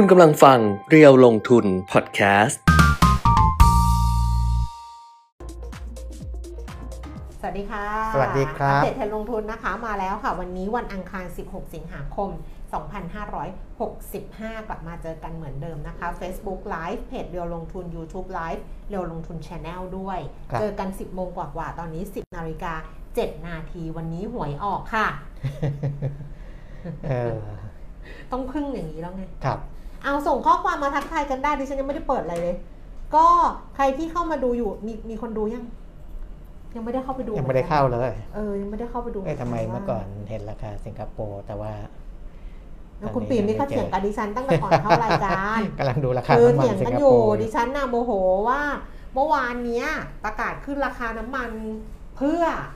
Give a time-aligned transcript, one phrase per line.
[0.00, 0.58] คุณกำลังฟัง
[0.90, 2.60] เรียวลงทุนพอดแคสต์
[7.40, 12.30] สวัสดีค่ะสวัสดีครับ อัปเดตเทรนด์ลงทุนนะคะมาแล้วค่ะ วันนี้วันอังคาร 16 สิงหาคม
[13.48, 20.18] 2565 กลับมาเจอกันเหมือนเดิมนะคะ Facebook Live เพจเรียวลงทุน YouTube Live เรียวลงทุน Channel ด้วย
[20.50, 22.74] ครับ เจอกัน 10 โมงกว่าๆ ตอนนี้ 10 นาฬิกา
[23.10, 25.06] 7 นาทีวันนี้หวยออกค่ะ
[27.08, 27.38] เออ
[28.32, 29.60] ต้องพึ่งอย่างนี้แล้วไง ครับ
[30.06, 32.56] เอาส่งข้อความมาทักทายกันได้ดิฉันยังไม่ได้เปิดอะไรเลย
[33.14, 33.26] ก็
[33.76, 35.64] ใครที่เข้ามาดูอยู่มีมีคนดูยัง
[36.76, 41.72] ยังไม่ได้เข้าไปดูยังไม่ได้เข้าเลยเออยังไม่ได้เข้าไปดูเอ้ยทำไมว่าเมื่อก่อนเห็นราคาสิงคโปร์แต่ว่า
[42.98, 48.12] แล้วคุณปีมนี่เขาเถียงกับดิฉันตั้งแต่ก่อนเข้ารายการกำลังดูราคาคือน้ำมัเถีนยงสิงกันคอโปยู่ร์ดิฉันน่ะโมโห
[48.48, 48.60] ว่า
[49.14, 49.86] เมื่อวานเนี้ย
[50.24, 51.50] ประกาศขึ้นราคาน้ำมัน
[52.16, 52.42] เพื่อ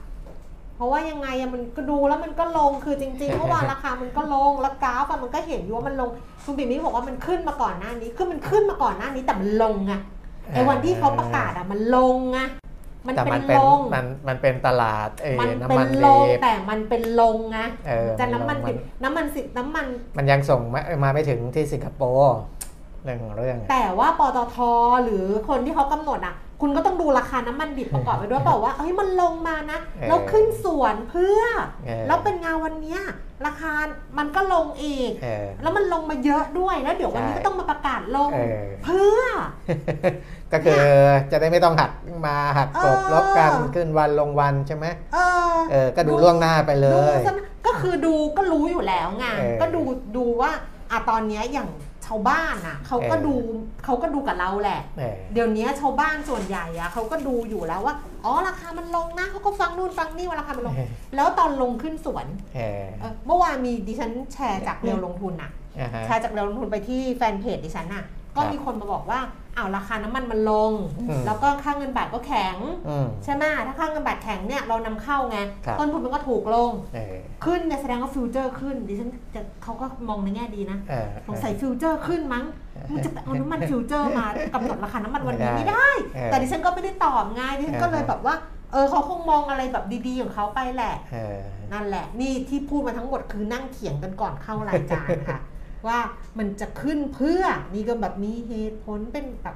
[0.81, 6.09] ราะว่ายังไงอะมันก็ดูแล้วมันก็ลงคือจริงๆเมื่อวานราคามันก็ลงแล้วกราฟอะมันก็เห็นอยู่ว่ามันลง
[6.45, 9.93] คุณปีมนี่บอกว่ามันขึ้นมาก่อนหน้านี้คือมันขึ้นมาก่อนหน้านี้แต่มันลงไง
[10.53, 12.39] ไอ้วันที่เขาประกาศอะมันลงไง
[13.07, 19.85] มันแต่เป็มันนเป็นลงมันมันเป็นตลาดเอ้ยมันน้ำเป็มันนลดิงบแต่มันเป็นลงไงเออจะน้ำมันมันดิบน้ำมันสิน้ำมัน
[20.17, 22.37] มันยังส่งมามาไม่ถึงที่สิงคโปร์
[23.03, 24.57] เรื่องของเรื่อง แต่ว่าปตท
[25.03, 31.41] หรือคนที่เขากำหนดอะ คุณก็ต้องดูราคาน้ำมันดิบประกอบไปด้วยเปล่าว่าเฮ้ยมันลงมานะเออแล้วขึ้นสวนเพื่อ
[31.85, 33.01] เออแล้วเป็นงานวันเนี้ย
[33.45, 33.73] ราคา
[34.17, 39.21] มันก็ลงอีกเออแล้วมันลงมาเยอะด้วย แล้วเดี๋ยววันนี้ใช่ก็ต้องมาประกาศลงเออเพื่อ
[40.51, 40.81] ก็คือ
[41.31, 41.91] จะได้ไม่ต้องหัก
[42.27, 45.17] มาหักกลบเออลบกันขึ้นวันลงวันใช่ไหมเอ
[45.53, 47.33] อเออก็ดูล่วงหน้าไปเลดูยซะ
[47.65, 49.81] ก็คือดูก็รู้อยู่แล้วไงเออก็ดู
[50.17, 50.51] ดูว่า
[50.91, 53.35] อะตอนเนี้ยอย่างชาวบ้านอะเขาก็เออดู
[53.85, 57.95] เขาก็ดูกับเราแหละเออเดี๋ยวนี้ชาวบ้านส่วนใหญ่อะเขาก็ดูอยู่แล้วว่า
[58.25, 60.75] อ๋อราคามันลงนะเขาก็ฟังนู่นฟังนี่ว่าราคามันลง
[61.15, 68.03] แล้วตอนลงขึ้นสวนเออเอ่อเมื่อวานมีดิฉันแชร์จากเร็วลงทุนอะอ่าฮะแชร์จากเร็วลงทุนไปที่แฟนเพจดิฉันอะ
[68.35, 69.19] ก็ครับมีคนมาบอกว่า
[69.57, 72.55] อ้าวราคาน้ำมันมันลงอืมแล้วก็ค่าเงินบาทก็แข็ง
[72.89, 82.45] อืมใช่ไหมถ้าค่าเงินบาทแข็งเนี่ยเรานำเข้าไงครับต้นทุนมันก็ถูกลงเออขึ้นเนี่ยแสดงว่าฟิวเจอร์ขึ้นดิฉันจะเขาก็มองในแง่ดีนะเออ๋อสงสัยวเจอร์ขึ้นมั้ง
[82.93, 88.35] มันจะไปเอาน้ำมัน futuresอร์มากำหนดราคาน้ำมันวันนี้ไม่ไม่ได้ได้เออแต่ดิฉันก็ไม่ได้ตอบไงดิฉันก็เลยเออแบบว่า
[88.73, 91.39] เออเขาคงมองอะไรแบบดีๆของเขาไปแหละเออ
[91.73, 95.39] นั่นแหละ นี่ที่พูดมาทั้งหมดคือนั่งเถียงกันก่อนเข้ารายการค่ะ
[95.87, 95.99] ว่า
[96.37, 97.43] มันจะขึ้นเพื่อ
[97.73, 99.55] นี่ก็แบบมีเหตุผลเป็นแบบ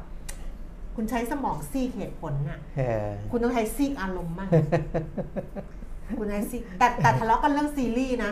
[0.96, 4.50] คุณใช้สมองซีกเหตุผลน่ะเออคุณต้องใช้ซีกอารมณ์มาก
[6.18, 8.32] คุณใช้ซีกแต่แต่ทะเลาะกันเรื่องซีรีส์นะ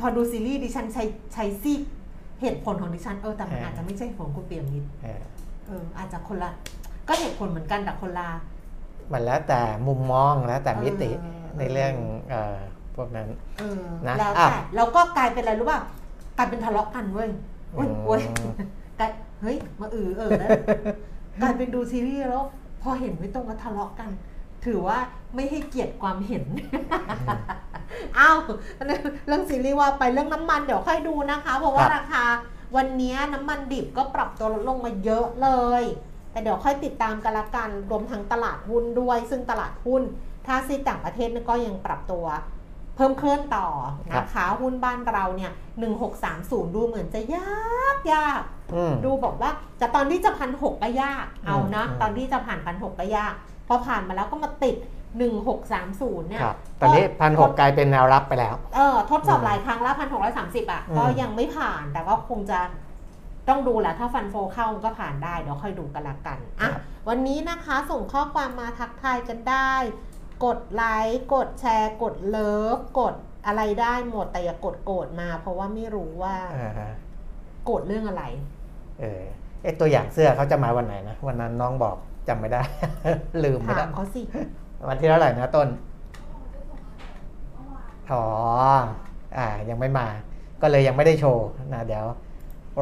[0.00, 1.04] พอดูซีรีส์ดิฉันใช้
[1.34, 1.80] ใช้ซีก
[2.40, 5.22] เหตุผลของดิฉันเออแต่มันเออออาจจะไม่ใช่เหตุผลคุณเปี่ยมนิดเออ
[5.66, 6.50] เอออาจจะคนละ
[7.08, 8.28] ก็เหตุผลเหมือนกันแต่คนละ
[9.12, 11.92] มันแล้วแต่มุมมองแล้วแต่มิติเออในเรื่อง
[12.30, 12.56] เอ่อ
[12.96, 13.28] พวกนั้น
[13.58, 15.80] เออนะแล้วอะแต่แล้วก็กลายเป็นอะไรรู้ป่ะ
[16.40, 17.30] กลายเป็นทะเลาะกันเว้ย
[17.74, 18.20] โอ้ยอืมโอ้ย
[18.98, 20.50] กลายเฮ้ยมาอือเออแล้ว
[21.42, 22.44] กลายเป็นดูซีรีส์แล้ว
[22.82, 24.10] พอเห็นไม่ตรงก็ทะเลาะกัน
[24.64, 24.98] ถือว่า
[25.34, 26.44] ไม่ให้เกียรติความเห็น
[28.18, 28.36] อ้าว
[29.26, 32.24] เรื่องซีรีส์ว่าไปเรื่องน้ำมันเดี๋ยวค่อยดูนะคะ เพราะว่าครับราคา
[32.76, 35.48] วันนี้น้ำมันดิบก็ปรับตัวลดลงมาเยอะเล
[35.80, 35.84] ย
[36.30, 40.02] แต่เดี๋ยวค่อยติดตามกันละกันรวมทั้งตลาดหุ้นด้วย ซึ่งตลาดหุ้น
[40.46, 43.66] ถ้าซีต่างประเทศเนี่ยก็ยังปรับตัวเพิ่มเคลื่อนต่อ
[44.14, 45.52] นะคะหุ้นบ้านเราเนี่ย
[46.12, 48.42] 1630ดูเหมือนจะยากยาก
[48.74, 53.34] อืมดูบอกว่าแต่ตอนที่จะพันหกก็ยากเอานะอืมตอนที่จะผ่านพันหกก็ยาก
[53.68, 54.76] พอผ่านมาแล้วก็มาติด
[55.52, 62.58] 1630 เนี่ยครับตอนนี้พันหกกลายเป็นแนวรับไปแล้ว เออ ทดสอบอืมหลายครั้งแล้วพันหกร้อยสามสิบอะอืมก็ยังไม่ผ่าน แต่ก็คงจะ
[63.48, 66.70] ต้องดูแหละ ถ้าฟันโฟเข้าก็ผ่านได้ เดี๋ยวค่อยดูกันละกัน อะ
[67.08, 69.72] วันนี้นะคะส่งข้อความมาทักทายกันได้
[70.44, 73.14] กดไลค์กดแชร์กดเลิฟกด
[73.46, 76.90] อะไรได้หมดแต่อย่ากดโกรธมา เพราะว่าไม่รู้ว่าอ่าฮะ
[77.64, 78.24] โกรธเรื่องอะไร
[79.00, 79.22] เออ
[79.62, 81.96] เอะตัวอย่างเสื้อเขาจะมาวันไหนนะ วันนั้นน้องบอก
[82.28, 82.62] จำไม่ได้
[83.44, 84.22] ลืมไปถาแล้วมเขาสิ
[84.88, 85.68] วันที่เท่าไหร่นะต้น
[88.12, 88.24] อ๋อ
[89.36, 90.08] อ่า ยังไม่มา
[90.62, 92.04] ก็เลยยังไม่ได้โชว์นะเดี๋ยว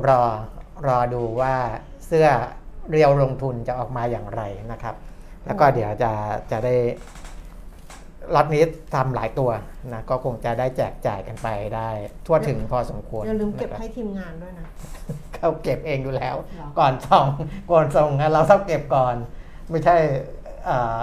[0.09, 0.21] รอ
[0.87, 1.55] รอดูว่า
[2.07, 2.29] เสื้อ
[2.91, 4.43] เรียวลงทุนจะออกมาอย่างไร
[4.73, 4.95] นะครับ
[5.47, 6.13] แล้วก็เดี๋ยวจะ
[6.51, 6.75] จะได้
[8.35, 8.63] ล็อตนี้
[8.95, 9.51] ทำหลายตัว
[9.93, 11.89] นะก็คงจะได้แจกจ่ายกันไปได้
[12.27, 14.67] ทั่วถึงพอสมควรอย่าลืมเก็บนะครับให้ทีมงานด้วยนะ
[15.35, 17.27] เขาเก็บเองอยู่แล้วเหรอก่อนส่ง
[17.71, 19.15] ก่อนส่งนะเราต้องเก็บก่อน
[19.71, 19.97] ไม่ใช่
[20.65, 21.03] เอ่อ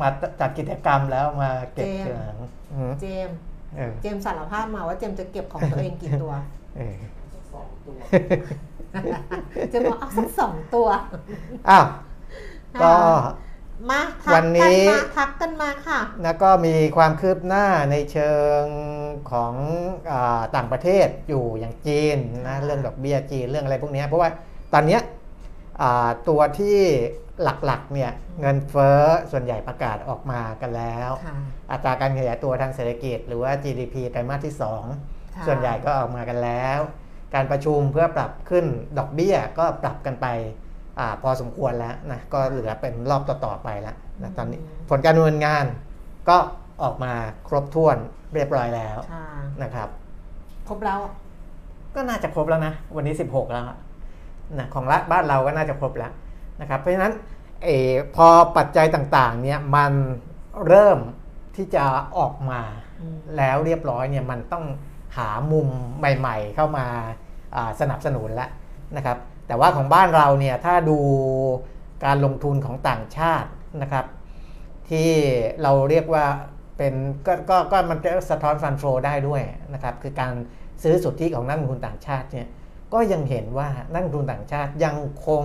[0.00, 0.08] มา
[0.40, 2.38] จัดกิจกรรมแล้วมาเก็บทีหลัง
[2.72, 3.36] อืมเจมส์
[3.76, 6.32] เออเจมส์สารภาพมาว่าเจมส์จะเก็บของตัวเองกี่ตัว
[6.76, 6.94] เออ
[9.70, 10.88] เจมส์บอกเอาสักสองตัว
[11.68, 11.86] อ้าว
[12.82, 12.92] ก็
[13.90, 18.62] มาทัวักนกันนี้มาทักกันมาค่ะ แล้วก็มีความคืบหน้าในเชิง
[19.30, 19.54] ของ
[20.12, 24.30] อาต่างประเทศอยู่อย่างจีนนะเรื่องดอกเบี้ยจีนเรื่องอะไรพวกเนี้ยเพราะว่า
[24.74, 25.00] ตอนเนี้ย
[25.82, 26.78] อ่าตัวที่
[27.42, 29.02] หลักๆเนี่ยเงินเฟ้อ
[29.32, 31.36] ส่วนใหญ่ประกาศออกมากันแล้ว ค่ะ
[31.70, 36.78] อัตราการขยายตัวทางเศรษฐกิจ หรือว่า GDP ไตรมาสที่ ค่ะ 2 ส่วนใหญ่ก็ออกมากันแล้ว
[37.34, 38.66] การประชุมเพื่อปรับขึ้น
[38.98, 40.26] ดอกเบี้ยก็ปรับกันไป
[40.98, 45.64] อาพอสมควรแล้วนะก็เหลือเป็นรอบต่อๆไปแล้วนะตอนนี้ผลการดำเนินงาน
[46.28, 46.36] ก็
[46.82, 47.12] ออกมา
[47.48, 47.96] ครบถ้วน
[48.34, 49.26] เรียบร้อยแล้วค่ะ
[49.62, 49.88] นะครับ
[50.68, 51.00] ครบแล้ว
[51.94, 53.78] ก็น่าจะครบแล้วนะ วันนี้ 16 แล้วอะ
[54.58, 56.12] นะของรัฐบ้านเราก็น่าจะครบแล้ว
[56.60, 57.12] นะครับ เพราะฉะนั้น
[57.64, 59.92] เออพอปัจจัยต่างๆเนี่ยมัน
[60.66, 60.98] เริ่ม
[61.56, 61.84] ที่จะ
[62.18, 62.60] ออกมา
[63.00, 64.64] อืมแล้วเรียบร้อยเนี่ยมันต้อง
[65.16, 65.68] หามุม
[65.98, 66.86] ใหม่ ๆ เข้ามา
[67.56, 68.50] อ่าสนับสนุนแล้ว
[68.96, 70.98] นะครับ แต่ว่าของบ้านเราเนี่ยถ้าดู
[72.04, 73.50] การลงทุนของต่างชาติ
[73.82, 74.06] นะครับ
[74.90, 75.10] ที่
[75.62, 76.24] เราเรียกว่า
[76.76, 76.94] เป็น
[77.26, 79.42] ก็ก็ก็มันจะสะท้อนฟันโฟได้ด้วย
[79.74, 80.34] นะครับ คือการ
[80.82, 82.46] ซื้อสุทธิของนักลงทุนต่างชาติเนี่ย
[82.94, 84.96] ก็ยังเห็นว่านักลงทุนต่างชาติยัง
[85.26, 85.44] คง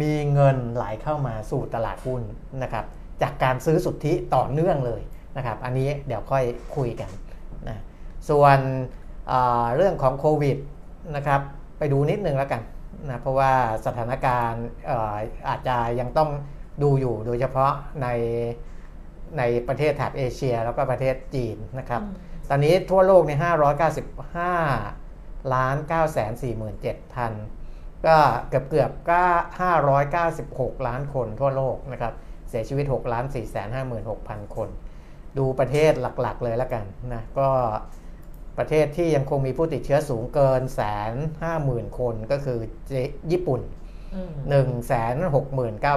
[0.00, 2.22] มีเงินไหลเข้ามาสู่ตลาดหุ้น
[2.62, 2.84] นะครับ
[3.22, 5.02] จากการซื้อสุทธิต่อเนื่องเลย
[5.36, 6.44] นะครับ อันนี้เดี๋ยวค่อย
[6.76, 7.10] คุยกัน
[7.68, 7.78] นะ
[8.28, 8.58] ส่วน
[9.30, 10.56] อ่าเรื่องของโควิด
[11.16, 11.40] นะครับ
[11.78, 12.62] ไปดูนิดนึงแล้วกัน
[13.06, 13.52] นะเพราะว่า
[13.86, 15.16] สถานการณ์เอ่อ
[15.48, 16.30] อาจจะยังต้อง
[16.82, 17.72] ดูอยู่โดยเฉพาะ
[18.02, 18.08] ใน
[19.38, 22.02] ในประเทศแถบเอเชีย แล้วก็ประเทศจีนนะครับ
[22.48, 23.32] ตอนนี้ทั่วโลกใน
[24.62, 26.32] 595ล้าน9แสน
[26.74, 27.32] 47พัน
[28.06, 28.16] ก็
[28.48, 29.22] เกือบเกือบก็
[30.04, 32.12] 596 ล้านคนทั่วโลกนะครับ
[32.48, 33.68] เสียชีวิต6ล้าน4แสน
[34.12, 34.68] 56,000 คน
[35.38, 36.84] ดูประเทศหลักๆเลยแล้วกัน
[37.14, 37.48] นะก็
[38.58, 41.12] ประเทศที่ยังคงมีผู้ติดเชื้อสูงเกินแสน
[41.42, 42.58] ห้าหมื่นคนก็คือ
[43.32, 43.60] ญี่ปุ่น
[44.14, 45.94] อืม1 6 9 9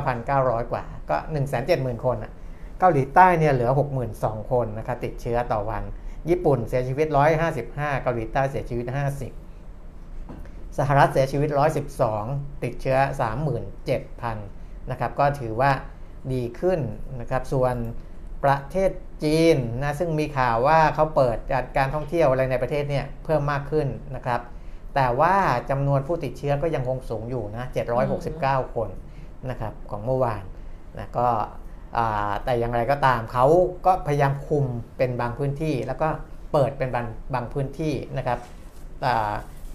[0.47, 2.31] 0 0กว่า ก็1 7 0 0 0 0คนอะ
[2.79, 3.71] เกาหลีใต้เนี่ยเหลือ
[4.11, 5.83] 62,000คนนะครับติดเชื้อต่อวัน
[6.29, 7.07] ญี่ปุ่นเสียชีวิต
[7.55, 8.85] 155เกาหลีใต้เสียชีวิต
[9.81, 11.49] 50สหรัฐเสียชีวิต
[12.05, 12.97] 112ติดเชื้อ
[13.73, 15.71] 37,000นะครับก็ถือว่า
[16.33, 16.79] ดีขึ้น
[17.19, 17.75] นะครับส่วน
[18.43, 18.91] ประเทศ
[19.23, 24.41] จีนนะซึ่งมีข่าวว่าเขาเปิดจัดการท่องเที่ยวอะไรในประเทศเนี่ยเพิ่มมากขึ้นนะครับ
[24.95, 25.35] แต่ว่า
[25.69, 27.65] จำนวนผู้ติดเชื้อก็ยังคงสูงอยู่นะ
[28.19, 28.89] 769 คน
[29.50, 30.44] นะครับของเมื่อวาน
[31.00, 31.27] นะก็
[32.45, 33.45] แต่อย่างไรก็ตามเขา
[33.85, 34.65] ก็พยายามคุม
[34.97, 36.07] เป็นบางพื้นที่ แล้วก็
[36.51, 38.39] เปิดเป็นบางบางพื้นที่นะครับ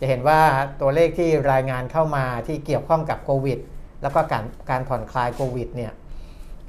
[0.00, 0.40] จะเห็นว่า
[0.80, 3.58] ตัวเลขที่รายงานเข้ามาที่เกี่ยวข้องกับโควิด
[4.02, 5.92] แล้วก็การการผ่อนคลายโควิดเนี่ย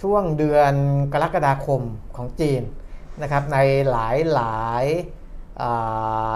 [0.02, 0.74] ช่วงเดือน
[1.14, 1.82] กรกฎาคม
[2.18, 2.62] ของจีน
[3.22, 3.58] นะครับใน
[3.92, 4.86] หลายหลาย
[5.62, 5.72] อ่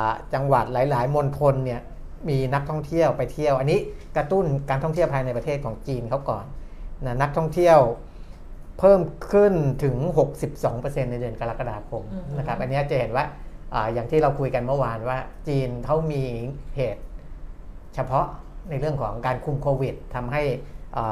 [0.05, 1.81] าจังหวัดหลาย ๆมณฑลเนี่ย
[2.29, 3.79] มีนักท่องเที่ยวไปเที่ยว อันนี้
[4.17, 6.45] กระตุ้นการท่องเที่ยวภายในประเทศของจีนเขาก่อน
[7.05, 7.79] นะนักท่องเที่ยว
[8.79, 8.99] เพิ่ม
[9.31, 9.53] ขึ้น
[9.83, 9.95] ถึง
[10.53, 13.25] 62%ในเดือนกรกฎาคมอือฮึนะครับอันนี้จะเห็นว่า
[13.73, 15.17] อาอย่างที่เราคุยกันเมื่อวานว่า
[15.47, 16.23] จีนเขามี
[16.75, 17.03] เหตุ
[17.95, 18.25] เฉพาะ
[18.69, 20.43] ในเรื่องของการคุมโควิดทำให้
[20.97, 21.05] อ่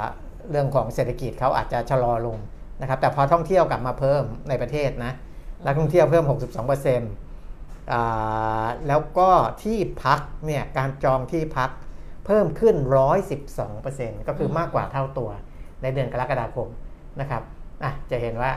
[0.00, 0.02] า
[0.50, 2.38] เรื่องของเศรษฐกิจเขาอาจจะชะลอลง
[2.80, 5.12] นะครับแต่พอท่องเที่ยวกลับมาเพิ่มในประเทศนะ
[5.66, 6.24] นักท่องเที่ยวเพิ่ม
[7.30, 9.30] 62%แล้วก็
[9.62, 11.70] ที่พักเนี่ยการจองที่พัก
[12.26, 12.76] เพิ่มขึ้น
[13.52, 15.30] 112%ก็คือมากกว่าเท่าตัว
[15.82, 16.68] ในเดือนกรกฎาคม
[17.20, 17.42] นะครับ
[17.84, 18.52] อะจะเห็นว่า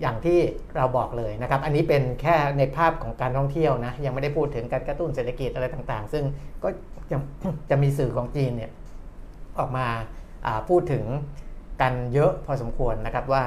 [0.00, 0.38] อย่างที่
[0.76, 6.24] เราบอกเลยนะครับ อันนี้เป็นแค่ในภาพของการท่องเที่ยวนะ ยังไม่ได้พูดถึงการกระตุ้นเศรษฐกิจอะไรต่างๆ ซึ่ง
[6.62, 6.68] ก็
[7.10, 7.16] จะ
[7.70, 8.70] จะมีสื่อของจีนเนี่ย
[9.58, 9.86] ออกมา
[10.68, 11.04] พูดถึง
[11.80, 13.42] กันเยอะพอสมควรนะครับว่า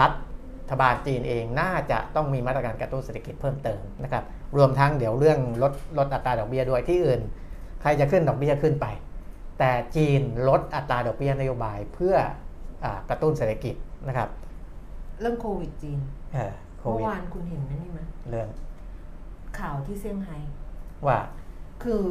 [0.00, 0.08] รั
[0.70, 4.24] ฐบาลจีนเองน่าจะต้องมีมาตรการกระตุ้นเศรษฐกิจเพิ่มเติมนะครับ
[4.56, 7.20] รวมทั้งเดี๋ยวเรื่องลดลดอัตราดอกเบี้ยด้วยที่อื่น
[7.80, 8.86] ใครจะขึ้นดอกเบี้ยขึ้นไป
[9.58, 12.14] แต่จีนลดอัตราดอกเบี้ยนโยบายเพื่อ
[12.84, 13.74] อากระตุ้นเศรษฐกิจ
[14.08, 14.28] นะครับ
[15.20, 15.98] เรื่องโควิดจีน
[16.34, 18.48] เออโควิด เมื่อวานคุณเห็นนั่นนี่ไหมเรื่อง
[19.58, 20.36] ข่าวที่เซี่ยงไฮ้
[21.06, 21.20] ว่า
[21.82, 22.04] คือ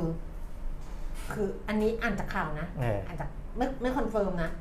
[1.34, 4.52] คืออันนี้อ่านจากข่าวนะเอออ่านจาก ไม่ไม่ confirm นะ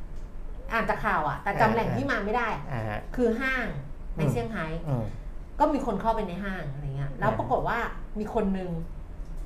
[0.72, 3.66] อ่านจากข่าวอะแต่จำแหล่งเออที่มาไม่ได้ อ่าฮะ คือห้าง
[4.16, 5.04] ในอืมเซี่ยงไฮ้ อืม
[5.60, 7.78] ก็มีคนเข้าไปในห้างอะไรเงี้ย แล้วอ่าปรากฏว่า
[8.18, 8.70] มีคนหนึ่ง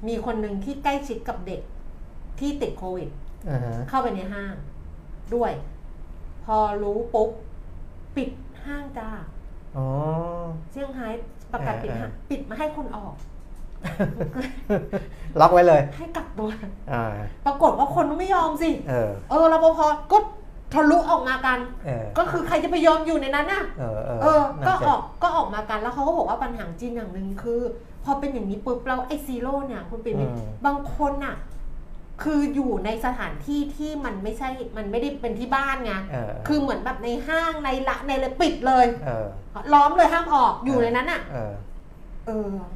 [0.09, 1.61] มีคนหนึ่งที่ใกล้ชิดกับเด็ก
[2.39, 3.09] ที่ติดโควิด
[3.49, 4.55] อ่าฮะ เข้าไปในห้าง
[5.35, 5.53] ด้วย
[6.45, 7.31] พอรู้ปุ๊บ
[8.17, 8.31] ปิด
[8.65, 9.09] ห้างจ้า
[9.77, 9.87] อ๋อ
[10.71, 11.09] เซี่ยงไฮ้
[11.53, 13.15] ประกาศปิดห้างเออเออปิดไม่ให้คนออก
[15.41, 16.49] ล็อกไว้เลย ให้กักตัว
[16.93, 17.05] อ่า
[17.47, 19.79] ปรากฏว่าคนไม่ยอมสิ เออ เออรปภ
[20.13, 20.19] ก็
[20.75, 27.61] ทะลุออกมากันเออก็คือใครจะไปยอมอยู่ในนั้นน่ะ เออเออเออนั่นก็สิออกก็ออกมากันแล้วเขาก็บอกว่าปัญหาจีนอย่างหนึ่งคือ
[28.05, 31.37] พอเป็นอย่างนี้ปุ๊บแล้วไอ zero เนี่ยคุณปิ่มอืมบางคนน่ะ
[32.23, 39.27] คืออยู่ในสถานที่ที่มันไม่ใช่มันไม่ได้เป็นที่บ้านไงเออคือเหมือนแบบในห้างในละในเลยปิดเลยเออ
[39.73, 41.53] ล้อมเลยห้ามออกอยู่ในนั้นอะ เออ
[42.27, 42.69] เออเอา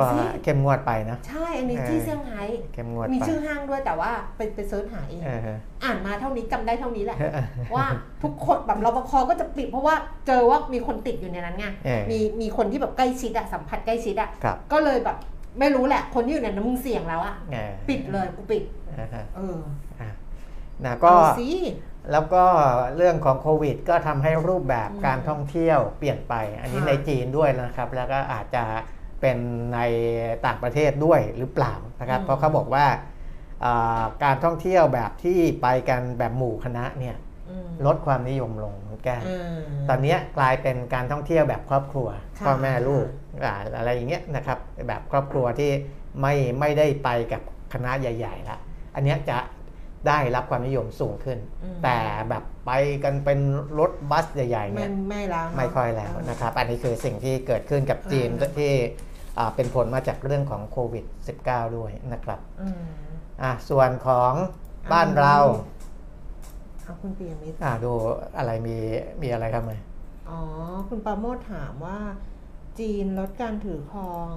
[0.00, 2.42] ก็สิเข้มงวดไปนะ ใช่อันนี้เออที่เซี่ยงไฮ้
[2.74, 5.40] เข้มงวดมีไปชื่อห้างด้วยแต่ว่าไปไปเซิร์ชหาเองเออ
[5.84, 7.18] อ่านมาเท่านี้จำได้เท่านี้แหละ
[7.74, 7.86] ว่า
[8.22, 9.94] ทุกคนแบบรปภก็จะปิดเพราะว่า
[10.26, 15.16] เจอว่ามีคนติดอยู่ในนั้นไงเออมีมีคนที่แบบใกล้ชิดอะสัมผัสใกล้ชิดอะครับก็เลยแบบ
[15.58, 18.62] ไม่รู้แหละ คนที่อยู่ในนั้นมึงเสี่ยงแล้วอะเออปิดเลยกูปิด
[18.98, 19.58] อ่าฮะเออ
[20.00, 20.10] อะ
[20.84, 21.50] นะก็เอาสิ
[22.12, 22.44] แล้วก็
[22.96, 28.64] เรื่องของโควิด ก็ทำให้รูปแบบอืมการท่องเที่ยวเปลี่ยนไป อันนี้ค่ะในจีนด้วยนะครับ แล้วก็อาจจะ
[29.22, 29.38] เป็น
[29.74, 29.80] ใน
[30.46, 32.86] ต่างประเทศด้วยหรือเปล่านะครับ เพราะเขาบอกว่า
[33.64, 37.16] อ่าการท่องเที่ยวแบบที่ไปกันแบบหมู่คณะเนี่ย
[37.50, 38.74] อืมลดความนิยมลง
[39.04, 43.06] แก้อืมตอนเนี้ยกลายเป็นการท่องเที่ยวแบบครอบครัวค่ะพ่อแม่ลูก
[43.44, 45.70] อ่าอะไรอย่างเงี้ยนะครับแบบครอบครัวที่
[46.20, 48.58] ไม่ไม่ได้ไปกับคณะใหญ่ๆละ
[48.94, 49.38] อันเนี้ยจะ
[50.08, 51.98] ได้รับความนิยมสูงขึ้นอืมแต่
[52.28, 52.72] แบบไป
[53.04, 53.40] กันเป็น
[53.78, 59.11] รถบัสใหญ่ๆไม่เนี่ยไม่แล้วเนอะไม่ค่อยแล้วนะครับ อันนี้คือสิ่งที่เกิดขึ้นกับจีนอ่าที่อ่า
[59.56, 61.04] เป็นผลมาจากเรื่องของโควิด
[61.40, 62.82] -19 ด้วยนะครับอืม
[63.42, 64.32] อะส่วนของ
[64.92, 65.36] บ้านเรา
[66.84, 67.92] เอาคุณปียมิตรอ่าดู
[68.36, 68.76] อะไรมี
[69.22, 69.72] มีอะไรครับไหม
[70.28, 70.40] อ๋อ
[70.88, 71.98] คุณปราโมทถามว่า
[72.78, 74.32] จีนลดการถือครอง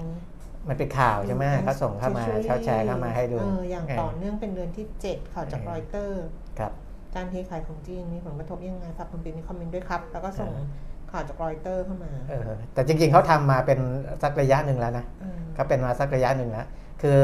[0.67, 6.23] มันเป็นข่าวใช่ไหมเขาส่งเข้ามาช่วยเขาแชร์เข้ามาให้ดูเอออย่างต่อเนื่องเป็นเดือนที่ 7 ข่าวจากเออรอยเตอร์
[6.59, 6.71] ครับ
[7.15, 10.65] การเทขายของจีนมีผลกระทบยังไงฝากคุณปีมีคอมเมนต์ด้วยครับ แล้วก็ส่งเออ
[11.15, 13.79] ข่าวจากรอยเตอร์เข้ามาเออแต่จริงๆเขาทำมาเป็น
[14.23, 16.67] สักระยะหนึ่งแล้วนะอืมเขาเป็นมาสักระยะหนึ่งแล้ว
[17.01, 17.21] คือ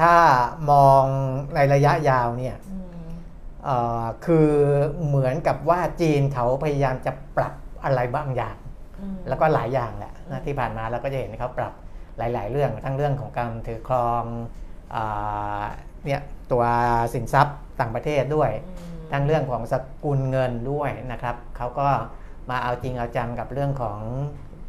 [0.00, 0.14] ถ้า
[0.70, 1.04] มอง
[1.54, 2.76] ในระยะยาวเนี่ยอื
[3.06, 3.08] ม
[3.64, 4.50] เอ่อคือ
[5.06, 7.54] เหมือนกับว่าจีนเขาพยายามจะปรับ
[7.84, 8.56] อะไรบางอย่าง
[9.00, 11.72] อืมแล้วก็หลายอย่างแหละนะที่ผ่านมาเราก็จะเห็นเขาปรับ
[12.18, 14.24] หลาย ๆ เรื่องทั้งเรื่องของการถือครอง
[14.94, 15.64] อา
[16.06, 16.20] เนี่ย
[16.52, 16.64] ตัว
[17.14, 21.88] สินทรัพย์ต่างประเทศด้วยอืมทั้งเรื่องของสกุลเงินด้วยนะครับเขาก็
[22.50, 24.00] มาเอาจริงเอาจังกับเรื่องของ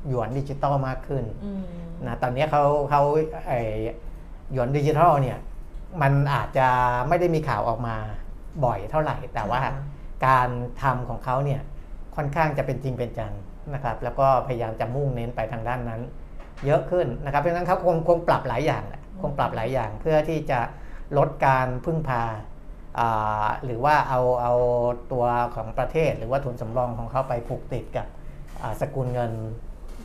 [0.08, 1.64] หยวนดิจิตอลมากขึ้นอืม
[2.08, 3.02] นะตอนนี้เขาเขา
[3.48, 3.54] ไอ
[4.52, 5.38] หยวนดิจิทัลเนี่ย
[6.02, 6.68] มันอาจจะ
[7.08, 7.96] ไม่ได้มีข่าวออกมา
[8.66, 9.62] บ่อยเท่าไหร่ แต่ว่า
[10.28, 10.50] การ
[10.82, 11.62] ทำของเขาเนี่ย
[12.16, 13.34] ค่อนข้างจะเป็นจริงเป็นจัง
[13.74, 16.02] นะครับ แล้วก็พยายามจะมุ่งเน้นไปทางด้านนั้น
[16.66, 20.60] เยอะขึ้นนะครับเพราะฉะนั้นเขาคงคงปรับหลายอย่างแหละคงปรับหลายอย่าง เพื่อที่จะ
[21.18, 22.49] ลดการพึ่งพาอ่า
[23.66, 24.54] หรือว่าเอาเอา
[25.12, 28.08] ตัวของประเทศ หรือว่าทุนสำรองของเขาไปผูกติดกับ
[28.62, 29.32] อ่าสกุลเงิน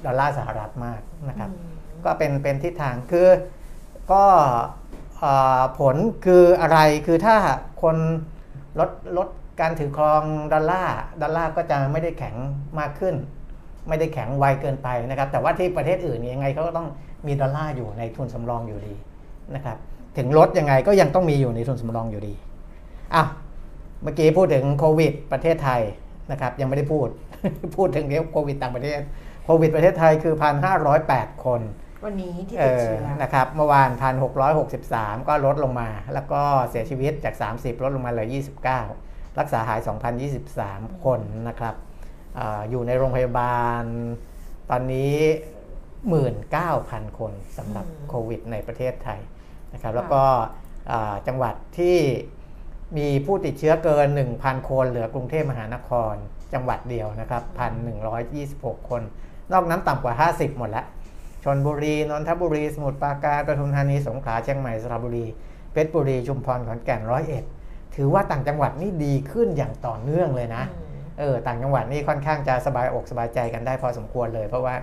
[0.07, 1.75] ดอลลาร์สหรัฐมากนะครับอืม
[2.05, 3.29] ก็เป็นเป็นทิศทางคือ
[4.13, 4.25] ก็
[5.19, 7.37] เอ่อผลคืออะไรคือถ้า
[7.83, 7.97] คน
[8.79, 9.29] ลดลด
[9.61, 10.23] การถือครอง
[10.53, 12.37] ดอลลาร์ดอลลาร์ก็จะไม่ได้แข็ง
[12.81, 13.15] มากขึ้น
[13.89, 16.89] ไม่ได้แข็งไวเกินไปนะครับ แต่ว่าที่ประเทศอื่นเนี่ยยังไงเขาก็ต้อง
[17.27, 18.95] มีดอลลาร์อยู่ในทุนสำรองอยู่ดี
[19.55, 19.77] นะครับ
[20.17, 22.35] ถึงลดยังไงก็ยังต้องมีอยู่ในทุนสำรองอยู่ดี
[23.15, 23.29] อ้าว
[24.03, 25.83] เมื่อกี้พูดถึงโควิด ประเทศไทย
[26.31, 27.09] นะครับ ยังไม่ได้พูด
[27.77, 29.01] พูดถึงเรื่องโควิดต่างประเทศ
[29.45, 30.35] โควิดประเทศไทยคือ
[30.89, 31.61] 1,508 คน
[32.05, 33.91] วันนี้ที่เอติดอเชื้อนะครับเมื่อวาน
[34.59, 36.41] 1,663 ก็ลดลงมา แล้วก็
[36.71, 38.29] เสียชีวิตจาก 30 ลดลงมาเหลือ
[38.83, 39.81] 29 รักษาหาย
[40.43, 41.75] 2,023 คนนะครับ
[42.39, 43.83] อาอยู่ในโรงพยาบาล
[44.71, 45.15] ตอนนี้
[46.39, 49.21] 19,000 คนสำหรับโควิดในประเทศไทย
[49.73, 50.23] นะครับ แล้วก็
[50.91, 51.97] อ่าจังหวัดที่
[52.97, 54.07] มีผู้ติดเชื้อเกิน
[54.39, 56.15] 1,000 คนเหลือกรุงเทพมหานคร
[56.53, 57.43] จังหวัดเดียวนะครับ
[58.37, 59.03] 1,126 คน
[59.53, 60.87] นอกนั้นต่ำกว่า 50 หมดแล้ว
[61.45, 65.27] ชนบุรีนนทบุรี สมุทรปราการปทุมธานีสงขลาเชียงใหม่สระบุรี
[65.73, 67.45] เพชรบุรีชุมพรขอนแก่นร้อยเอ็ด
[67.97, 74.75] ถือว่าต่างจังหวัดนี่ดีขึ้นอย่างต่อเนื่องเลยนะอืมเออต่างจังหวัดนี่ค่อนข้างจะสบายอกสบายใจกันได้พอสมควรเลย เพราะว่า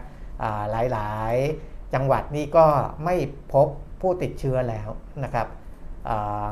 [0.43, 2.65] อ่าหลาย ๆ จังหวัดนี่ก็
[3.05, 3.15] ไม่
[3.53, 3.67] พบ
[4.01, 4.89] ผู้ติดเชื้อแล้ว
[5.23, 5.60] นะครับอ่า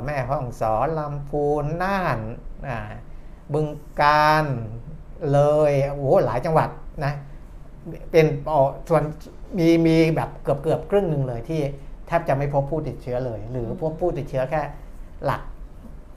[0.05, 2.19] แม่ห้องสอนลำพูนน่าน
[2.67, 2.77] อ่า
[3.53, 3.67] บึง
[4.01, 4.45] การ
[5.31, 5.39] เล
[5.69, 6.69] ยโอ้โหหลายจังหวัด
[7.05, 7.13] นะ
[8.11, 9.03] เป็นอ๋อส่วน
[9.57, 11.61] มีมีแบบเกือบเกือบครึ่งหนึ่งเลยที่
[12.07, 14.61] แทบจะไม่พบผู้ติดเชื้อเลย หรือพบผู้ติดเชื้อแค่
[15.25, 15.41] หลัก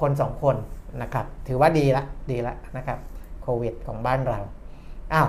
[0.00, 0.56] คนสองคน
[1.02, 2.98] นะครับ ถือว่าดีละดีละนะครับ
[3.42, 4.38] โควิดของบ้านเรา
[5.12, 5.28] อ้าว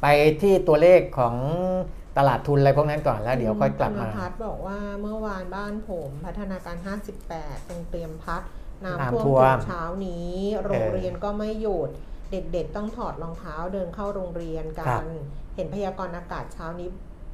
[0.00, 0.06] ไป
[0.42, 1.34] ที่ตัวเลขของ
[2.18, 6.76] ตลาดทุนอะไรพวกนั้นก่อนแล้วเดี๋ยวค่อยกลับมาณพัฒน์บอกว่าเมื่อวานบ้านผมพัฒนาการ
[7.22, 8.42] 58 ตรงเตรียมพัด
[8.84, 11.90] น้ำน้ำท่วมท่วมถึงเช้านี้ โรงเรียนก็ไม่หยุด
[12.30, 15.06] เด็กๆ ต้องถอดรองเท้าเดินเข้าโรงเรียนกัครับน
[15.56, 16.88] เห็นพยากรณ์อากาศเช้านี้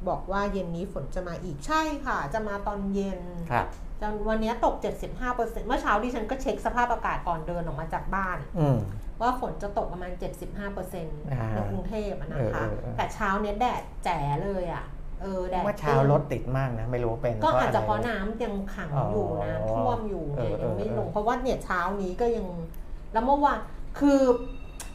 [0.09, 3.21] บอกว่าเย็นนี้ฝนจะมาอีกใช่ค่ะ จะมาตอนเย็น
[3.51, 3.67] ครับ
[4.01, 4.75] จะวันนี้ตก
[5.21, 8.79] 75%เมื่อเช้าดิฉันก็เช็คสภาพอากาศก่อนเดินออกมาจากบ้านอืม
[9.23, 14.85] ว่าฝนจะตกประมาณ 75%ในอ่ากรุงเทพอะนะเออคะเออเออแต่เช้าเนี้ยแดดแจ๋เลยอะ่ะ
[15.23, 22.47] เออแดดเมื่อเช้ารถติดมากนะ ไม่รู้เป็น ก็อาจจะไรเพราะน้ำยังขังอยู่นะอ๋อท่วมอยู่ไงเออเออยังไม่ลงเออเพราะว่าเนี่ยเช้านี้ก็ยัง
[23.13, 23.59] แล้วเมื่อวาน
[23.99, 24.21] คือ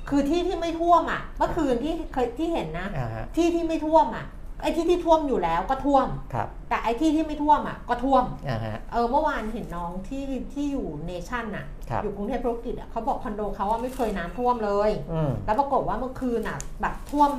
[0.10, 4.26] คือที่ที่ไม่ท่วมอะเมื่อคืนที่เคยที่เห็นนะอ่าฮะที่ที่ไม่ท่วมอะ
[4.62, 10.24] ไอ้ที่ที่ท่วมอยู่แล้วก็ท่วม ครับ แต่ไอ้ที่ที่ไม่ท่วมอะก็ท่วม อ่าฮะ เออเมื่อวานเห็นน้องที่
[10.54, 17.32] ที่อยู่เนชั่นอะ ครับ อยู่กรุงเทพธุรกิจอะเขาบอกคอนโดเขาว่าไม่เคยน้ำท่วมเลย อืม แล้วปรากฏว่าเมื่อคืนอะแบบท่วม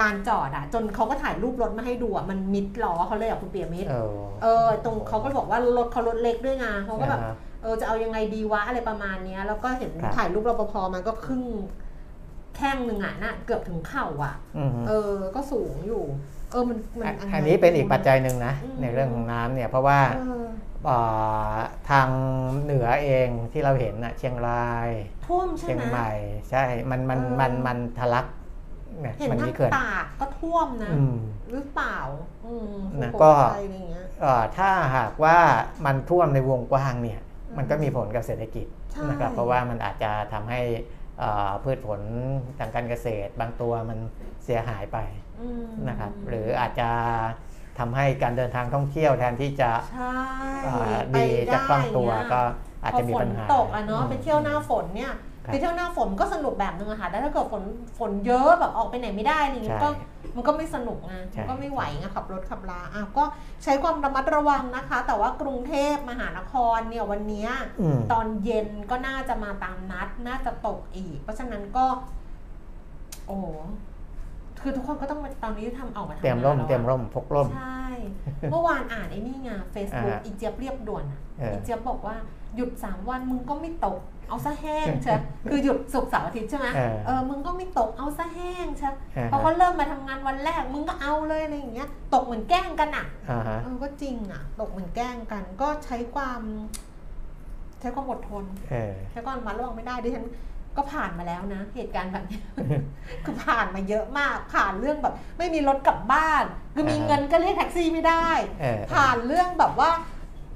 [0.00, 4.10] ลานจอดอะ จนเขาก็ถ่ายรูปรถมาให้ดูอะมันมิดล้อเขาเลยอะคุณเปียมิดเออ
[4.42, 11.44] เออ ตรงเขาก็บอกว่ารถเขารถเล็กด้วยไงเขาก็แบบ อ่าฮะ เออจะเอายังไงดีวะอะไรประมาณเนี้ย แล้วก็เห็นครับ ถ่ายรูปรปภมันก็ครึ่ง
[12.56, 16.04] แข้งหนึ่งอะน่ะเกือบถึงเข่าอะ อืม เออ ก็สูงอยู่
[16.35, 20.46] เออมันมันอะอันนี้เป็นอีกปัจจัยหนึ่งนะอืมในเรื่องของน้ำเนี่ยเพราะว่าเออ
[20.84, 20.98] เอ่
[21.52, 21.54] อ
[21.90, 22.08] ทาง
[22.62, 24.90] เหนือเองที่เราเห็นนะเชียงราย
[25.26, 26.10] ท่วมใช่เชียงไหมใหม่
[26.50, 28.26] ใช่มันมันเออมันมันทะลัก
[29.00, 31.16] เนี่ยเห็นมันทามีงเขื่อนตากก็ท่วมนะอืม
[31.52, 31.98] หรือเปล่า
[32.46, 35.38] อืมนะสุโขก็ทัยอะไรอย่างเงี้ยเอ่อถ้าหากว่า
[35.84, 40.60] มันท่วมในวงกว้างเนี่ยอืมมันก็มีผลกับเศรษฐกิจใช่นะครับเพราะว่ามันอาจจะทำให้
[41.18, 42.00] เอ่อพืชผล
[42.58, 43.98] ทางการเกษตร บางตัวมัน
[44.44, 45.25] เสียหายไปอืม
[45.88, 46.88] นะครับหรืออาจจะ
[47.78, 50.14] ทำให้การเดินทางท่องเที่ยวแทนที่จะใช่
[50.64, 52.40] เอ่อไปดีจะคล่องตัวได้เนี่ยก็
[52.82, 55.12] อาจจะมีปัญหาพอฝนตกอะเนาะอืมไปเที่ยวหน้าฝนเนี่ย
[55.46, 57.62] ครับไปเที่ยวหน้าฝนก็สนุกแบบนึงอะค่ะแต่ถ้าเกิดฝน
[57.98, 59.90] ฝนเยอะแบบออกไปไหนไม่ได้อะไรเงี้ยใช่ก็
[60.36, 63.24] มันก็ไม่สนุกไงใช่มันก็ไม่ไหวไงขับรถขับลาอ้าวก็
[63.64, 67.50] ใช้ความระมัดระวังนะคะ แต่ว่ากรุงเทพมหานครเนี่ยวันเนี้ย
[67.80, 71.86] อืมตอนเย็นก็น่าจะมาตามนัด น่าจะตกอีก เพราะฉะนั้นก็
[73.26, 73.38] โอ้
[74.66, 77.86] คือทุกคนก็ต้องมาตอนนี้ทำออกมาทำเตรียมร่มงานแล้วอะเตรียมร่มพกร่ม ใช่
[78.50, 82.16] เมื่อวานอ่านไอ้นี่ไงเฟซบุ๊กอ่าฮะอีเจี๊ยบเรียบด่วนอะเอออีอีเจี๊ยบบอกว่า
[82.56, 85.14] หยุดสามวันมึงก็ไม่ตก เอาซะแห้งใช่
[85.50, 96.42] คือหยุดศุกร์เสาร์อาทิตย์ใช่ไหมเออ เออมึงก็ไม่ตกเอาซะแห้งใช่อ่าพอฮะเขาเริ่มมาทำงานวันแรกมึงก็เอาเลยอะไรอย่างเงี้ย ตกเหมือนแกล้งกันอะอ่าฮะ เออก็จริงอะ ตกเหมือนแกล้งกัน ก็ใช้ความ
[97.80, 100.26] ใช้ความอดทน เออ ใช้ความระมัดระวังไม่ได้ดิฉัน
[100.76, 102.40] ก็ผ่านมาแล้วนะ เหตุการณ์แบบนี้
[103.24, 108.26] คือผ่านมาเยอะมาก ผ่านเรื่องแบบ ไม่มีรถกลับบ้าน คือมีอ่าฮะเงินก็เรียกแท็กซี่ไม่ได้
[108.60, 109.90] เออผ่านเรื่องแบบว่า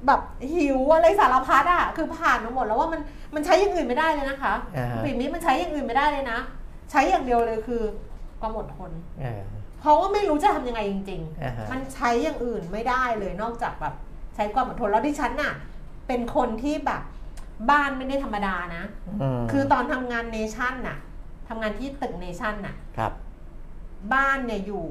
[0.07, 0.21] แบบ
[0.53, 3.01] หิวอะไรสารพัดอะคือผ่านมาหมดแล้วว่ามัน
[3.35, 6.39] มันใช้อย่างอื่นไม่ได้เลยนะคะอ่าฮะปีนี้มันใช้อย่างอื่นไม่ได้เลยนะ
[6.91, 7.83] ใช้อย่างเดียวเลยคือ
[8.41, 9.43] ความอดทนเออ
[9.81, 13.95] เพราะว่าไม่รู้จะทำยังไงจริงอ่าฮะๆมันใช้อย่างอื่นไม่ได้เลยนอกจากแบบ
[14.35, 15.53] ใช้ความอดทนแล้วดิฉันน่ะ
[16.09, 17.03] เป็นคนที่แบบ
[17.71, 18.85] บ้านไม่ได้ธรรมดานะ
[19.41, 20.99] มคือตอนทำงานเนชั่นน่ะ
[21.49, 23.13] ทำงานที่ตึกเนชั่นน่ะ ครับ
[24.15, 24.85] บ้านเนี่ยอยู่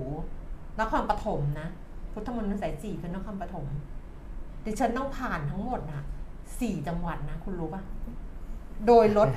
[0.79, 1.67] นครปฐมนะ
[2.13, 3.67] พุทธมณฑลสายสี่คือนครปฐม
[4.65, 6.03] ดิฉันต้องผ่านทั้งหมดนะ
[6.59, 7.83] สี่จังหวัดนะ คุณรู้ปะ
[8.87, 9.27] โดยรถ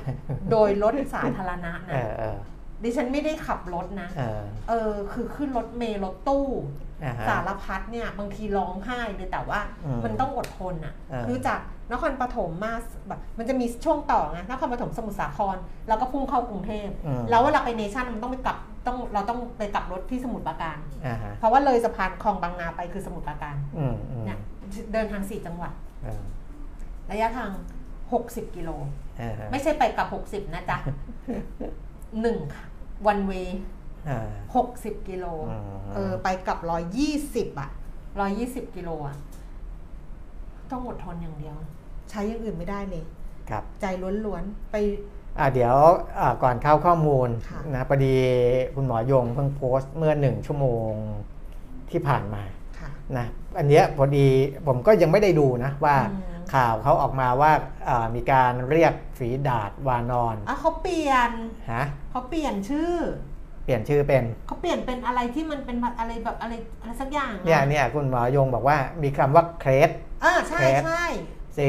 [0.51, 2.37] โดยรถสาธารณะเอนะอเออ
[2.83, 6.47] ดิฉันไม่ได้ขับรถนะ เออเออคือขึ้นรถเมล์รถตู้
[7.03, 11.59] อ่าฮะสารพัดเนี่ย บางทีร้องไห้เลยแต่ว่าอืมมันต้องอดทนอะอ่าคือจาก
[11.91, 12.73] นครปฐมมา
[13.07, 24.39] แบบมันจะมีช่วงต่อไงนครปฐมสมุทรสาคร แล้วก็พุ่งเข้ากรุงเทพอืมแล้วเวลาไปเนชั่นมันต้องไปกลับต้องเราต้องไปกลับรถที่สมุทรปราการอ่าฮะเพราะว่าเลยสะพานคลองบางนาไปคือสมุทรปราการอืมอืมเนี่ย
[24.93, 26.23] เดินทางสี่จังหวัดเออ
[27.11, 27.51] ระยะทาง
[28.03, 28.69] 60กิโล
[29.21, 30.77] อ่าฮะไม่ใช่ไปกลับ60นะจ๊ะ
[32.21, 32.65] หนึ่งค่ะ
[33.07, 33.31] วันเว
[34.09, 35.61] อ่าหกสิบกิโลอืม
[35.95, 37.69] เออไปกลับร้อยยี่สิบอะ
[38.19, 39.15] ร้อยยี่สิบกิโลอะ
[40.71, 41.55] ต้องอดทนอย่างเดียว
[42.09, 43.03] ใช้อย่างอื่นไม่ได้เลย
[43.49, 43.85] ครับใจ
[44.25, 44.75] ล้วนๆไป
[45.39, 45.75] อ่าเดี๋ยว
[46.19, 48.15] อ่าก่อนเข้าข้อมูลค่ะ นะพอดี
[48.75, 50.91] คุณหมอยงเพิ่งโพสต์เมื่อหนึ่งชั่วโมง
[51.91, 52.43] ที่ผ่านมา
[52.79, 54.27] ค่ะ นะอันเนี้ยพอดี
[54.67, 57.51] ผมก็ยังไม่ได้ดูนะว่าอืม ข่าวเขาออกมาว่า
[57.87, 61.31] อ่ามีการเรียกฝีดาดวานอนอะเขาเปลี่ยน
[61.73, 62.93] ฮะเขาเปลี่ยนชื่อ
[63.63, 69.89] เปลี่ยนชื่อเป็น เขาเปลี่ยนเป็นอะไรที่มันเป็นอะไรแบบอะไรอะไรสักอย่างอะเนี่ยเนี่ยคุณหมอยงบอกว่ามีคำว่าเครส
[70.23, 71.05] อ่าใช่เครสใช่
[71.57, 71.59] C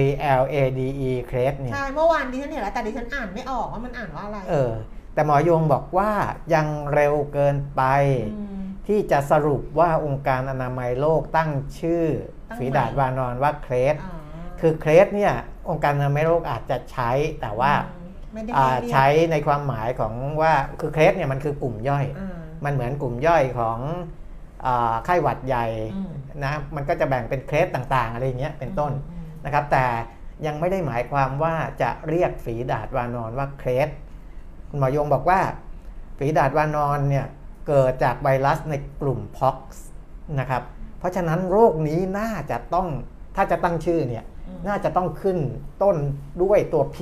[0.40, 4.72] L A D E เครสเนี่ย ใช่ เมื่อวานดิฉันเห็นแล้วแต่ดิฉันอ่านไม่ออกว่ามันอ่านว่าอะไรเออ
[5.14, 6.10] แต่หมอยงบอกว่า
[6.54, 7.82] ยังเร็วเกินไป
[8.60, 12.04] ม ที่จะสรุปว่าองค์การอนามัยโลกตั้งชื่อ
[12.50, 14.14] ตั้งฝีดาดวานอนว่าเครส อ่า
[14.60, 15.34] คือเครสเนี่ย
[15.70, 20.12] องค์การอนามัยโลกอาจจะใช้แต่ว่าอืมไม่ได้อ่าให้เรียกใช้ในความหมายของ
[20.42, 24.23] ว่าคือเครสเนี่ยมันคือกลุ่มย่อย อ่ามันเหมือนกลุ่มย่อยของอา
[25.04, 26.12] ไข้หวัดใหญ่อืม
[26.44, 29.84] นะมันก็จะแบ่งเป็นเครสต่างๆ อะไรอย่างเงี้ยเป็นต้นอืมนะครับแต่
[30.46, 33.88] ยังไม่ได้หมายความว่าจะเรียกฝีดาดวานอนว่าเครส
[34.68, 35.40] คุณหมอยงบอกว่า
[36.18, 37.26] ฝีดาดวานอนเนี่ย
[37.68, 39.86] เกิดจากไวรัสในกลุ่มพ็อกซ์
[40.40, 40.62] นะครับ
[40.98, 42.88] เพราะฉะนั้นโรคนี้น่าจะต้อง
[43.36, 45.38] ถ้าจะตั้งชื่อเนี่ยอืมน่าจะต้องขึ้น
[45.82, 45.96] ต้น
[46.42, 46.98] ด้วยตัว P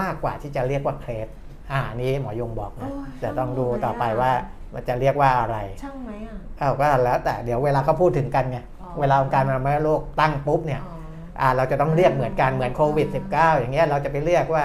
[0.00, 1.28] มากกว่าที่จะเรียกว่าเครส
[1.72, 4.32] อ่านี่หมอยงบอกนะโอ้ยแต่ต้องดูต่อไปว่า
[4.74, 10.96] มันจะเรียกว่าอะไร ช่างไหมอะอ้าวก็แล้วแต่เดี๋ยวเวลาเขาพูดถึงกันไงอ๋อเวลาองค์การอนามัยโลกตั้งปุ๊บเนี่ยอ๋อ
[11.40, 14.64] อ่าเราจะต้องเรียกเหมือนกันเหมือนโควิด -19 อย่างเงี้ยเราจะไปเรียกว่า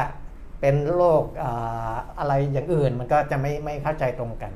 [0.62, 4.52] เป็นโรคอ่าอะไรอย่างอื่นมันก็จะไม่ไม่เข้าใจตรงกัน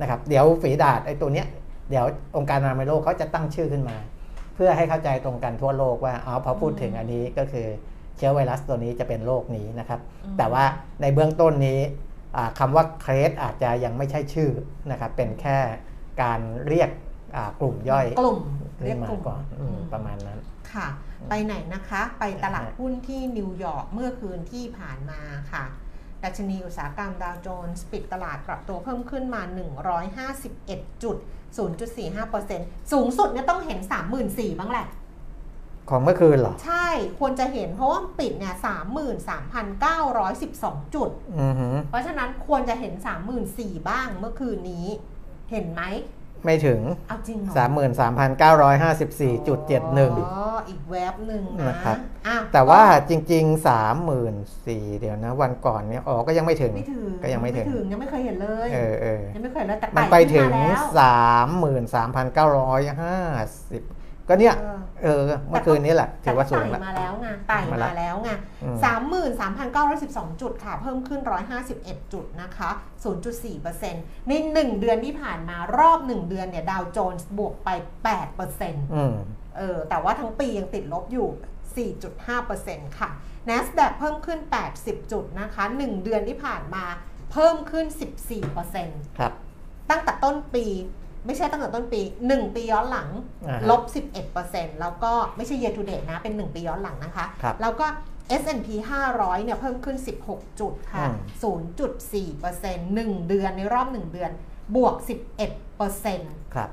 [0.00, 1.46] นะครับเดี๋ยวฝีดาดไอ้ตัวเนี้ย
[1.90, 2.04] เดี๋ยว
[2.36, 3.96] องค์การอนามัยโลกเขาจะตั้งชื่อขึ้นมา
[4.54, 7.66] เพื่อให้เข้าใจตรงกันทั่วโลกว่าอ๋อพอพูดถึงอันนี้ก็คือ
[8.16, 10.64] เชื้อไวรัสตัวนี้จะเป็นโรคนี้นะครับอืมแต่ว่า
[11.02, 12.05] ในเบื้องต้นนี้อ่า
[12.58, 14.50] คำว่าเครสอาจจะยังไม่ใช่ชื่อ
[14.90, 15.58] นะครับเป็นแค่
[16.22, 16.90] การเรียก
[17.36, 18.40] อ่ากลุ่มย่อยกลุ่ม
[18.84, 20.38] เรีขึ้ยกนมากลุ่มก่อนอืมอืมประมาณนั้น
[20.72, 20.88] ค่ะ
[21.28, 25.20] ไปไหนนะคะ ไปตลาดหุ้นที่นิวยอร์กเมื่อคืนที่ผ่านมา
[25.52, 25.64] ค่ะ
[26.22, 29.42] ดัชนีอุตสาหกรรมดาวโจนส์ปิดตลาดปรับตัวเพิ่มขึ้นมา
[30.22, 31.16] 151จุด
[32.04, 33.78] 0.45%สูงสุดเนี่ยต้องเห็น
[34.18, 34.86] 34,000บ้างแหละ
[35.90, 36.86] ของเมื่อคืนเหรอ ใช่
[37.20, 38.54] ควรจะเห็นเพราะว่าปิดเนี่ย
[39.74, 42.92] 33,912จุด อือหือเพราะฉะนั้นควรจะเห็น
[43.40, 44.86] 34,000บ้างเมื่อคืนนี้
[45.50, 45.82] เห็นไหม
[46.44, 51.96] ไม่ถึง เอาจริงเหรอ33,954.71 อ๋ออีกแวบหนึ่งนะนะครับ
[52.26, 53.66] อะแต่ว่าจริงๆ
[54.26, 60.84] 34,000เดี๋ยวนะ วันก่อนเนี่ยอ๋อก็ยังไม่ถึง ไม่ถึงก็ยังไม่ถึง ยังไม่เคยเห็นเลยเออเออยังไม่เคยเห็นเลยแต่มันไต่ไปถึง ขึ้นมาแล้ว
[63.92, 63.95] 33,950
[64.28, 64.54] ก็เนี่ย
[65.02, 68.30] เออเออเมื่อคืนนี้แหละถือว่าสูงแต่ละก็ไต่มาแล้วไงไต่มามาละแล้วไง
[68.62, 72.70] อืมสามหมื่นสามพันเก้าร้อยสิบสองจุดค่ะ เพิ่มขึ้นร้อยห้าสิบเอ็ดจุดนะคะ
[73.04, 77.68] ศูนย์จุดสี่เปอร์เซ็นต์ในหนึ่งเดือนที่ผ่านมารอบหนึ่งเดือนเนี่ยดาวโจนส์บวกไป
[78.04, 79.14] แปดเปอร์เซ็นต์อืม
[79.56, 81.88] เออแต่ว่าทั้งปียังติดลบอยู่
[82.44, 83.10] 4.5%ค่ะ
[83.48, 84.40] NASDAQ เพิ่มขึ้น
[84.76, 86.84] 80 จุดนะคะ 1 เดือนที่ผ่านมา
[87.32, 87.86] เพิ่มขึ้น
[88.52, 89.32] 14%ครับ
[89.90, 90.66] ตั้งแต่ต้นปี
[91.26, 93.10] ไม่ใช่ตั้งแต่ต้นปี 1 ปีย้อนหลัง
[93.48, 93.82] อ่าฮะลบ
[94.32, 97.86] 11%แล้วก็ไม่ใช่ year to date นะ เป็น 1 ปีย้อนหลังนะคะครับแล้วก็
[98.42, 98.68] S&P
[99.06, 99.96] 500 เนี่ยเพิ่มขึ้น
[100.28, 104.30] 16 จุดค่ะอืม0.4% 1 เดือนในรอบ 1 เดือน
[104.76, 104.94] บวก
[105.74, 106.70] 11%ครับ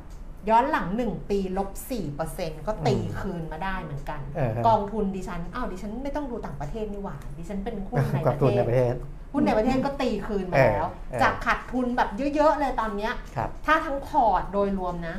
[0.50, 1.70] ย้อนหลัง 1 ปีลบ
[2.18, 8.94] 4%ก็ตีคืนมาได้เหมือนกันเออฮะกองทุนดิฉันอ้าวดิฉันไม่ต้องดูต่างประเทศนี่หว่า ดิฉันเป็นหุ้นในกัปบระทุนเทในศประเทศ
[9.34, 15.18] หุ้นในประเทศก็ตีคืนมาแล้วเออเออจากขาดทุนแบบเยอะ ๆ เลยตอนเนี้ยครับถ้าทั้งพอร์ตโดยรวมนะ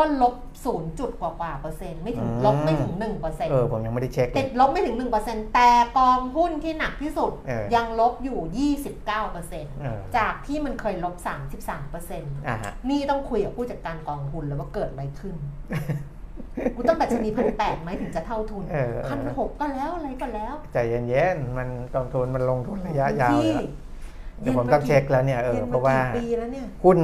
[0.00, 0.34] ก็ลบ
[0.66, 9.00] 0จุดกว่ากว่าๆเปอร์เซ็นต์ไม่ถึงอืมลบไม่ถึง1เปอร์เซ็นต์เออผมยังไม่ได้เช็คละเอียดลบไม่ถึง1%แต่กองหุ้นที่หนักที่สุดเออยังลบอยู่29%
[9.80, 11.14] เออจากที่มันเคยลบ
[11.66, 15.34] 33%อ่าฮะนี่ต้องคุยกับผู้จัดการกองทุนแล้วว่าเกิดอะไรขึ้น
[16.76, 23.62] กูต้องดัชนีพันแปดไหมถึงจะเท่าทุนเออเออพันหกก็แล้วอะไรก็แล้ว ใจเย็นๆ มันกองทุนมันลงทุนระยะยาวเลยพี่อะ
[24.40, 26.98] เดี๋ยวผมต้องเช็คแล้วเนี่ยเออย็นเพมราะว่ากี่ปีแล้วเนี่ยหุ้น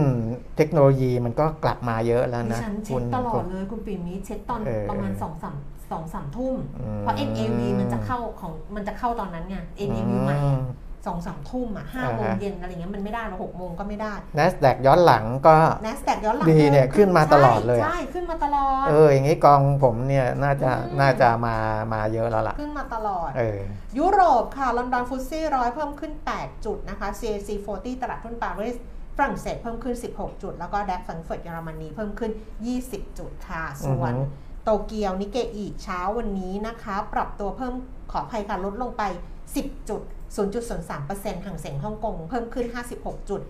[0.57, 5.57] เทคโนโลยีมันก็กลับมาเยอะแล้วดินะฉันเช็หุ้คนตลอดเลยคุณปิ่นมีเช็คตอนเออประมาณสองสาม
[5.91, 9.57] สองสามทุ่มอืมเพราะ NAV มันจะเข้าของมันจะเข้าตอนนั้นไง
[9.89, 10.61] NAV ใหม่อืม
[11.07, 15.55] สองสามทุ่มอะห้าอ่าฮะโมงเย็นอะไรเงี้ยมันไม่ได้หรอกหกโมงก็ไม่ได้ NASDAQ ย้อนหลังก็
[15.87, 21.57] NASDAQ ย้อนหลังดีเนี่ยขึ้นมาตลอดเลยอะใช่ ขึ้นมาตลอด เอออย่างนี้กองผมเนี่ยน่าจะอืมน่าจะมา
[21.93, 23.59] มาเยอะแล้วล่ะ ขึ้นมาตลอด เออ
[23.99, 28.77] ยุโรปค่ะลอนดอนฟุตซี่ร้อยเพิ่มขึ้น 8 จุดนะคะ CAC 40 ตลาดหุ้นปารีส
[29.17, 32.33] ฝรั่งเศสเพิ่มขึ้น 16 จุด แล้วก็ดัคฟังเฟิร์ตเยอรมนีเพิ่มขึ้น
[32.75, 34.25] 20 จุดค่ะส่วนอือฮึ
[34.65, 37.75] โตเกียวนิเกอีเช้าวันนี้นะคะ ปรับตัวเพิ่ม
[38.13, 39.03] ขออภัยค่ะลดลงไป
[39.47, 40.03] 10 จุด
[40.37, 42.67] 0.03%ห่างเสียงฮ่องกงเพิ่มขึ้น
[42.99, 43.41] 56จุด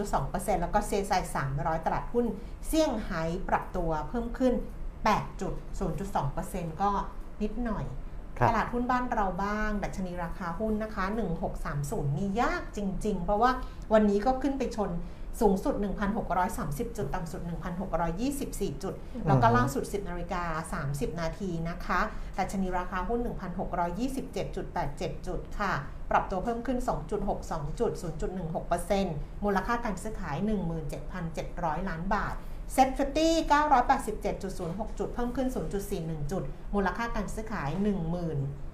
[0.00, 1.22] 0.2%แล้วก็เซซาย
[1.54, 2.26] 300 ตลาดหุ้น
[2.66, 4.54] เซี่ยงไฮ้ปรับตัวเพิ่มขึ้น
[4.96, 5.54] 8จุด
[6.16, 6.90] 0.2%ก็
[7.42, 7.84] นิดหน่อย
[8.38, 11.04] ครับตลาดหุ้นบ้านเราบ้าง ดัชนีราคาหุ้นนะคะ
[11.60, 13.50] 1630มียากจริง ๆ เพราะว่า
[13.92, 14.90] วันนี้ก็ขึ้นไปชน
[15.40, 15.74] สูงสุด
[16.36, 17.40] 1,630 จุด ต่ำสุด
[18.12, 18.94] 1,624 จุด
[19.26, 22.00] แล้วก็อือฮึล่าสุด 10 นาฬิกา 30 นาทีนะคะ
[22.38, 23.20] ดัชนีราคาหุ้น
[24.24, 25.72] 1,627.87 จุดค่ะ
[26.10, 27.10] ปรับตัวเพิ่มขึ้น 2.62
[27.80, 27.92] จุด
[28.52, 30.36] 0.16%มูลค่าการซื้อขาย
[31.12, 32.34] 17,700 ล้านบาท
[32.72, 33.34] เซ็ตฟิตี้
[34.16, 35.48] 987.06 จุด เพิ่มขึ้น
[35.90, 36.42] 0.41 จุด
[36.74, 37.70] มูลค่าการซื้อขาย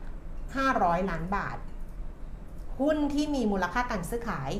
[0.02, 1.58] 1,500 ล้านบาท
[2.80, 4.50] หุ้นที่มีมูลค่าการซื้อขาย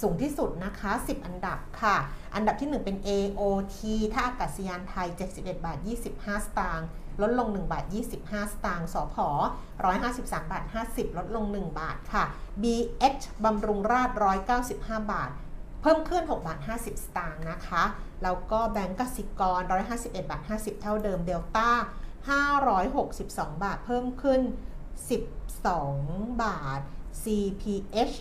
[0.00, 1.96] สูงที่สุดนะคะ 10 อันดับค่ะ
[2.34, 3.78] อันดับที่ 1 เป็น AOT
[4.14, 5.78] ท่าอากาศยานไทย 71 บาท
[6.12, 6.88] 25 สตางค์
[7.22, 7.84] ลดลง 1 บาท
[8.18, 9.16] 25 สตางค์ สพ
[9.84, 12.24] 153 บาท 50 ลดลง 1 บาทค่ะ
[12.62, 15.30] BH บำรุงราษฎร์195 บาท
[15.82, 17.84] เพิ่มขึ้น 6 บาท 50 สตางค์นะคะ
[18.22, 19.60] แล้วก็แบงก์กสิกร
[19.96, 21.70] 151 บาท 50 เท่าเดิม เดลต้า
[22.86, 24.40] 562 บาท เพิ่มขึ้น
[25.60, 26.80] 12 บาท
[27.22, 28.16] CPH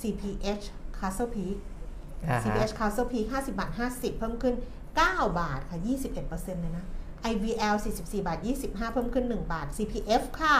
[0.00, 0.64] CPH
[1.00, 1.56] Castle Peak
[2.28, 4.54] อ่าฮะ CPH Castle Peak 50 บาท 50 เพิ่มขึ้น
[4.96, 5.78] 9 บาทค่ะ
[6.20, 6.84] 21%เลยนะ
[7.32, 10.56] IVL 44 บาท 25 เพิ่มขึ้น 1 บาท CPF ค่ะ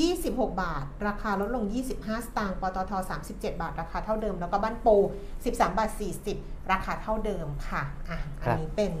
[0.00, 1.64] 26 บาท ราคาลดลง
[1.96, 2.92] 25 สตางค์ ปตท
[3.28, 4.96] 37 บาท ราคาเท่าเดิม แล้วก็บ้านปู
[5.34, 5.90] 13 บาท
[6.30, 8.92] 40 ราคาเท่าเดิมค่ะอะ อันนี้เป็น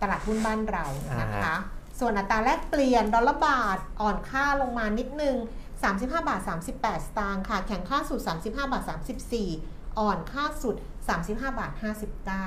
[0.00, 0.86] ตลาดหุ้นบ้านเรา
[1.20, 1.56] นะคะ
[2.00, 5.36] ส่วนอัตราแลกเปลี่ยนดอลลาร์บาทอ่อนค่าลงมานิดนึง
[5.86, 6.40] 35 บาท
[6.72, 8.82] 38 สตางค์ค่ะ แข่งค่าสุด 35 บาท
[9.40, 10.76] 34 อ่อนค่าสุด
[11.08, 11.72] 35 บาท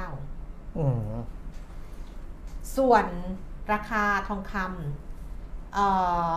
[0.02, 1.14] 59อืม
[2.78, 3.06] ส่วน
[3.74, 5.88] ราคาทองคำเอ่
[6.32, 6.34] อ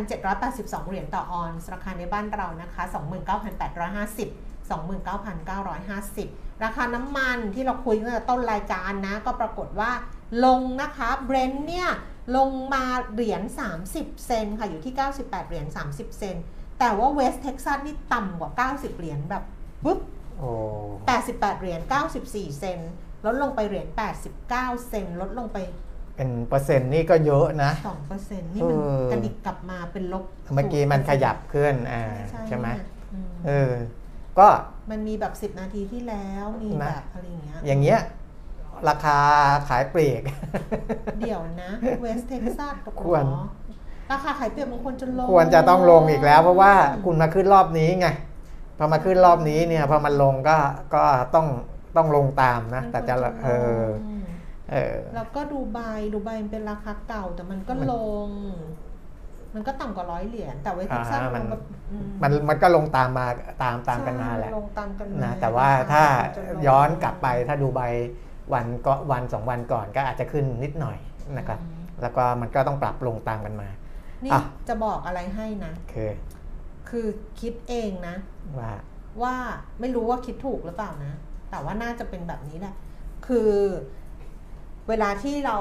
[0.00, 2.92] 1,782 เหรียญต่อออนซ์ราคาในบ้านเรานะคะ 29,850
[4.70, 9.90] 29,950 ราคาน้ำมันที่เราคุยตั้งแต่ต้นรายการนะ ก็ปรากฏว่า
[10.44, 11.88] ลงนะคะเบรนท์เนี่ย
[12.36, 13.42] ลงมาเหรียญ
[13.82, 16.36] 30 เซนค่ะ อยู่ที่ 98 เหรียญ 30 เซน
[16.78, 19.42] แต่ว่า West Texas นี่ต่ำกว่า 90 เหรียญแบบ
[19.84, 19.98] ปุ๊บ
[20.38, 20.50] โอ้
[21.04, 21.80] 88 เหรียญ
[22.20, 22.78] 94 เซนต์
[23.26, 23.86] ลดลงไปเหรียญ
[24.36, 25.58] 89 เซนต์ ลดลงไป
[26.16, 32.68] เป็นเปอร์เซ็นต์นี่ก็เยอะนะ2เปอร์เซ็นต์นี่มันเออกระดิกกลับมาเป็นลบ เมื่อกี้มันขยับขึ้นอ่าใช่ใช่ไหม
[33.12, 33.72] อืมเออ
[34.38, 34.48] ก็
[34.90, 38.00] มันมีแบบ 10 นาทีที่แล้ว มีนะแบบอะไรอย่างเงี้ย อย่างเงี้ย
[38.88, 39.18] ราคา
[39.68, 40.22] ขายปลีก
[41.20, 43.24] เดี๋ยวนะเวสเท็กซัสควร
[44.12, 46.72] ราคาขายเปรียบมันควรจะลง ควรจะต้องลงอีกแล้ว เพราะว่า
[47.04, 48.08] คุณมาขึ้นรอบนี้ไง
[48.78, 50.56] พอมาขึ้นรอบนี้เนี่ยพอมันลงก็
[50.94, 51.46] ก็ต้อง
[51.96, 53.14] ต้องลงตามนะ แต่จะ
[53.44, 53.48] เอ
[53.82, 53.84] อ
[54.72, 55.78] เออแล้วก็ดูไบ
[56.12, 57.94] ดูไบมันเป็นราคาเก่าแต่มันก็ล
[58.26, 58.28] ง
[59.54, 63.26] มันก็ต่ำกว่าร้อยเหรียญแต่เวสเท็กซัสอ่ามัมันนแบบอืมันมันก็ลงตามมา
[63.62, 66.04] ตามตามกันมาแหละใช่ลงตามกันมานะแต่ว่าราคถ้า
[66.36, 67.82] จะลงย้อนกลับไปถ้าดูใบ
[68.52, 70.98] วันก็วันสองวันก่อนก็อาจจะขึ้นนิดหน่อย
[71.38, 73.68] นะครับอืมแล้วก็มันก็ต้องปรับลงตามกันมา
[74.24, 76.10] นี่อะจะบอกอะไรให้นะคือ
[76.88, 77.06] คือ
[77.40, 78.16] คิดเองนะ
[78.58, 78.72] ว่า
[79.22, 79.36] ว่า
[79.80, 81.12] ไม่รู้ว่าคิดถูกหรือเปล่านะ
[81.50, 82.74] แต่ว่าน่าจะเป็นแบบนี้แหละ
[83.26, 83.50] คือ
[84.88, 85.58] เวลาที่เรา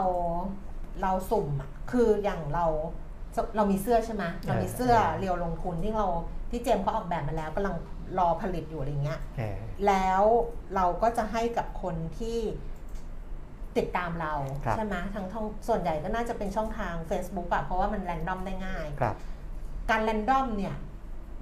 [1.02, 2.65] เราสุ่มอะคืออย่างเรา
[3.56, 6.08] เรามีเสื้อใช่ไหมเรามีเสื้อเรียวลงทุนที่เรา
[6.52, 7.76] ที่เจมส์เขาออกแบบมาแล้วกำลัง
[8.20, 10.24] รอผลิตอยู่อะไรเงี้ยเออแล้ว
[10.76, 12.39] เราก็จะให้กับคนที่
[13.78, 14.34] ติดตามเรา
[14.66, 19.16] ครับใช่ไหมทั้งท่องส่วนใหญ่ก็น่าจะเป็นช่องทาง Facebook อะเพราะว่ามัน random ได้ง่ายครับ
[19.90, 20.76] การ random เนี่ย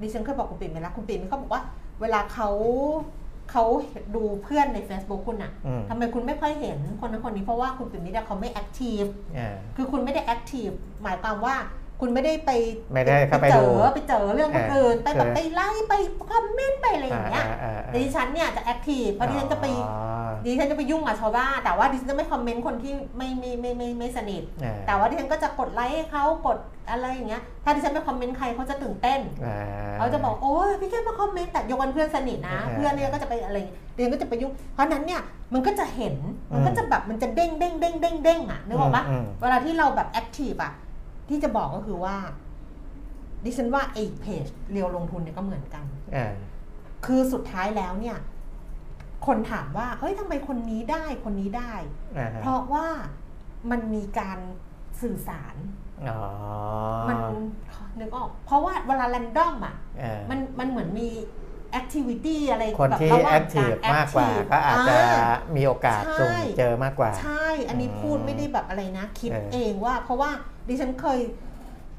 [0.02, 1.64] ดิฉันเคยบอกคุณปิ่มไปแล้วคุณปิ่มเขาบอกว่า
[2.02, 2.50] เวลาเขา
[3.52, 3.64] เขา
[4.16, 9.04] ดูเพื่อนใน Facebook คุณอะอืมทำไมคุณไม่ค่อยเห็นคนนั้นคนนี้เพราะว่าคุณปิ่มนี่เขาไม่ active
[9.36, 10.70] เออคือคุณไม่ได้ active
[11.04, 11.56] หมายความว่า
[12.00, 12.52] คุณไม่ได้ไป
[12.94, 15.94] ไม่ได้เข้าไปเจดูอไปเจอเรื่องคนอื่นไปแบบเออไปไล่ไป
[16.30, 26.58] คอมเมนต์ไปอะไรอย่างเงี้ยอ่าอ่าอ่าแต่ดิฉันเนี่ยจะ active เพราะดิฉันจะไปอ๋อดิฉันจะไปยุ่งกับชาวบ้านแต่ว่าดิฉันจะไม่คอมเมนต์คนที่ไม่ไม่ไม่ไม่ไม่สนิทเออแต่ว่าดิฉันก็จะกดไลค์ให้เขากด
[26.90, 29.56] อะไรอย่างเงี้ยถ้าดิฉันไปคอมเมนต์ใครเขาจะตื่นเต้นอ่
[29.98, 33.58] เขาจะบอกโอ้ยพี่แค่มาคอมเมนต์แต่ยกเว้นเพื่อนสนิทนะอ่าเพื่อนเนี่ยก็จะไปอะไร
[33.96, 35.22] ดิฉันก็จะไปยุ่งเพราะฉะนั้นเนี่ย
[35.54, 36.16] มันก็จะเห็น
[36.54, 40.72] มันก็จะแบบมันจะเด้งเด้งเด้งเด้งเด้งอะนึกออกปะอืมเวลาที่เราแบบ active อะ
[41.30, 42.16] ที่จะบอกก็คือว่า
[43.46, 46.34] ดิฉันว่าไอ้เพจเรียวลงทุนเนี่ยก็เหมือนกันเออ
[47.06, 48.18] คือสุดท้ายแล้วเนี่ย
[49.28, 51.74] คนถามว่าเฮ้ยทำไมคนนี้ได้คนนี้ได้
[52.18, 52.88] อ่าฮะเพราะว่า
[53.72, 54.40] มันมีการ
[55.02, 55.56] สื่อสาร
[56.10, 56.22] อ๋อ
[57.10, 57.18] มัน
[58.00, 61.10] นึกออก เพราะว่าเวลาแรนดอมอะเออมันมันเหมือนมี
[61.72, 70.30] แอคทิวิตี้อะไรคนแบบที่ระหว่แองคทีฟรมากกว่า active ก็อาจจะอ่ามีโอกาสใช่สุ่มเจอมากกว่า ใช่ อันนี้อืมพูดไม่ได้แบบอะไรนะ คิดเออเองว่า เพราะว่า
[70.68, 71.20] ดิฉันเคย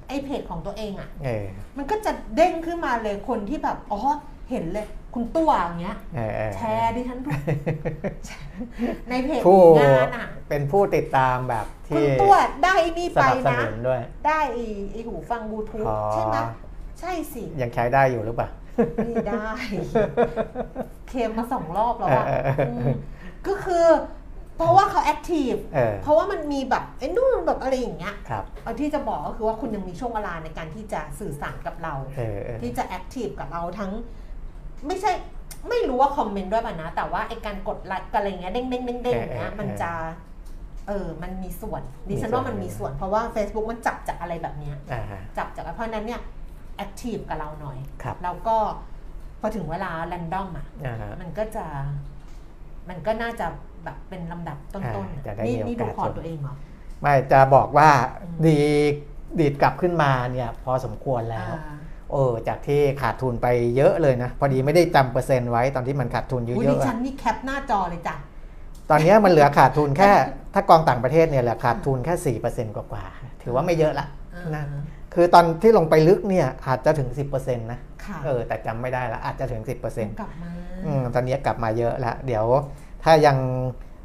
[0.08, 1.44] ไอเพจของตัวเองอะเออ
[1.76, 4.00] มันก็จะเด้งขึ้นมาเลยคนที่แบบอ๋อ
[4.50, 7.38] เห็นเลยคุณตัวอย่างเงี้ยเออเออแชร์ดิฉันทุก
[9.08, 16.36] ในเพจผู้งานอะ เป็นผู้ติดตามแบบคุณที่ตัวได้ไอ้นี่สไปนับสนะนุนด้วยได้ไอ้ไอ้หูฟังบลูทูธอ๋อใช่ไหม
[17.00, 18.48] ใช่สิ ยังใช้ได้อยู่หรือเปล่า
[18.96, 19.48] ไม่ได้
[21.08, 22.96] เคมมาสองรอบแล้วอะเออเออเอออืม
[23.46, 23.86] ก็คือ
[24.56, 33.90] เพราะว่าเขา active เออเพราะว่ามันมีแบบไอ้นู่นแบบอะไรอย่างเงี้ยครับเอาที่จะบอกก็คือว่าคุณยังมีช่วงเวลาในการที่จะสื่อสารกับเราเออเออที่จะ active กับเราทั้ง
[34.86, 35.12] ไม่ใช่
[35.68, 39.92] ไม่รู้ว่าคอมเมนต์ด้วยป่ะนะ แต่ว่าไอการกดไลค์กันอะไรเงี้ยเด้งเด้งเด้งเด้งอย่างเงี้ยมันจะ
[40.88, 46.20] เออ มันมีส่วนดิฉันว่ามันมีส่วนเพราะว่า Facebook มันจับจากอะไรแบบเนี้ยอ่าฮะจับจากเพราะฉะนั้นเนี่ย
[46.80, 48.56] active กับเราหน่อยครับแล้วก็
[49.40, 51.64] พอถึงเวลาแรนดอมอะอ่าฮะ มันก็จะ
[52.88, 53.46] มันก็น่าจะ
[53.84, 56.54] แบบเป็นลำดับต้นอ่าๆจะได้นี่มีนี่โอดูกาสพอร์ตตัวเองเหรอ
[57.00, 57.90] ไม่จะบอกว่า
[58.22, 58.60] อืม ดี
[59.40, 61.76] ดีดกลับขึ้นมาเนี่ยพอสมควรแล้ว อ่า
[62.12, 68.14] เออจากที่ขาดทุนไปเยอะเลยนะ พอดีไม่ได้จำเปอร์เซ็นต์ไว้ตอนที่มันขาดทุนเยอุ๊ยอะดิๆฉัอะนนี่แคปหน้าจอเลยจ้ะ
[68.90, 70.10] ตอนเนี้ยมันเหลือขาดทุนแค่
[70.54, 74.06] ถ้ากองต่างประเทศเนี่ยเหลือขาดทุนแค่สี่เปอร์เซ็นต์กว่าๆถือว่าไม่เยอะละ
[74.54, 74.64] นะ
[75.14, 80.50] คือตอนที่ลงไปลึกเนี่ยอาจจะถึง 10%นะค่ะเออแต่จำไม่ได้ละอาจจะถึง 10%กลับมา
[80.86, 82.44] อืมตอนนี้กลับมาเยอะแล้ว เดี๋ยว
[83.04, 83.36] ถ้ายัง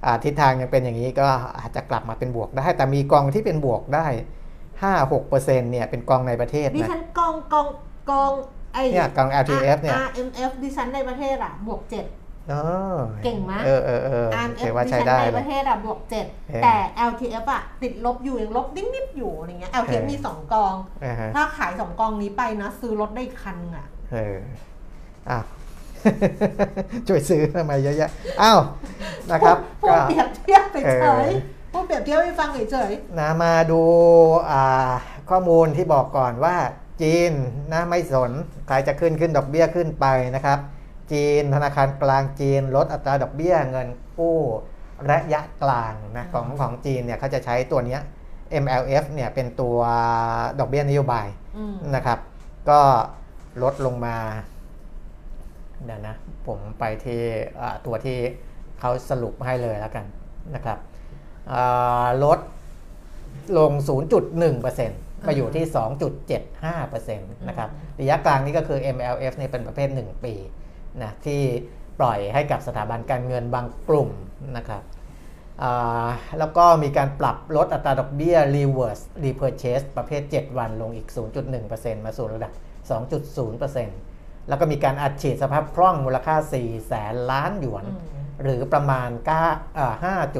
[0.06, 1.28] อ่าทิศทางยังเป็นอย่างนี้ก็
[1.60, 4.08] อาจจะกลับมาเป็นบวกได้ แต่มีกองที่เป็นบวกได้
[4.84, 7.68] 5-6%เนี่ยเป็นกองในประเทศดินะฉันกองกอง
[8.10, 8.32] กอง
[8.74, 12.25] ไอเนี่ยกอง LTF เนี่ย RMF ดิฉันในประเทศอะบวกเจ็ดอ๋อ
[13.24, 16.76] เก่งไหมเออเออเออ RMF ถือว่าดิใช้ฉันได้ในเลปยระเทศอะบวกเจ็ดเออแต่
[17.10, 24.38] LTF อะติดลบอยู่ยังลบนิดๆอยู่อะไรเงี้ย LTF เออมีสองกองอ่าฮะถ้าขายสองกองนี้ไปนะ ซื้อรถได้อีกคันอะเออ
[25.30, 25.44] อ้าว
[27.08, 28.60] ช่วยซื้อทำไมเยอะแยะอ้าว
[29.32, 33.82] นะครับพูดก็เปรียบเทียบเอเฉอยๆพูดเปรียบเทียบให้ฟังเฉยนะมาดู
[34.52, 34.92] อ่า
[35.30, 36.56] ข้อมูลที่บอกก่อนว่า
[37.02, 37.32] จีน
[37.74, 38.32] นะไม่สน
[38.68, 40.06] ใครจะขึ้นขึ้นดอกเบี้ยขึ้นไป
[40.36, 40.60] นะครับ
[41.12, 43.88] จีน ธนาคารกลางจีน ลดอัตราดอกเบี้ยเงิน
[44.18, 44.39] กู้
[45.12, 48.02] ระยะกลางนะของของจีนเนี่ยเขาจะใช้ตัวเนี้ย
[48.63, 49.78] MLF เนี่ยเป็นตัว
[50.60, 52.20] ดอกเบี้ยนโยบายๆอืมนะครับ
[52.70, 52.80] ก็
[53.63, 54.15] ลดลงมา
[55.86, 56.15] เดี๋ยวนะ
[56.48, 57.22] ผมไปที่
[57.62, 58.18] อ่าตัวที่
[58.80, 60.06] เขาสรุปให้เลยแล้วกัน
[60.56, 60.78] นะครับ
[61.52, 62.39] อ่าลด
[63.58, 63.72] ลง
[64.30, 65.65] 0.1%มาอยู่ที่
[66.41, 70.34] 2.75%นะครับ ระยะกลางนี้ก็คือ MLF นี่เป็นประเภท 1 ปี
[71.04, 71.42] นะที่
[72.00, 74.10] ปล่อยให้กับสถาบันการเงินบางกลุ่ม
[74.58, 74.84] นะครับ
[75.64, 76.08] อ่า
[76.40, 81.08] แล้วก็มีการปรับลดอัตราดอกเบี้ย reverse repurchase ประเภท 7 วันลงอีก
[81.58, 82.52] 0.1%มาสู่ระดับ
[83.30, 89.94] 2.0%แล้วก็มีการอัดฉีดสภาพคล่องมูลค่า 4 แสนล้านหยวนอืมหรือประมาณ9อ่า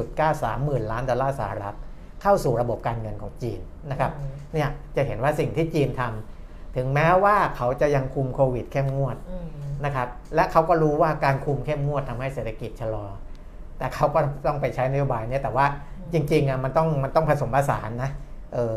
[0.04, 1.76] 5.93 หมื่นล้านดอลลาร์สหรัฐ
[2.22, 9.48] เข้าสู่ระบบการเงินของจีนนะครับอืมเนี่ยจะเห็นว่าสิ่งที่จีนทำถึงแม้ว่าเขาจะยังคุมโควิดเข้มงวดอืม
[9.84, 13.06] นะครับและเขาก็รู้ว่าการคุมเข้มงวดทำให้เศรษฐกิจชะลอ
[13.78, 15.66] แต่เขาก็ต้องไปใช้นโยบายเนี่ยแต่ว่า
[16.12, 18.10] จริงๆอะมันต้องมันต้องผสมผสานนะ
[18.54, 18.76] เออ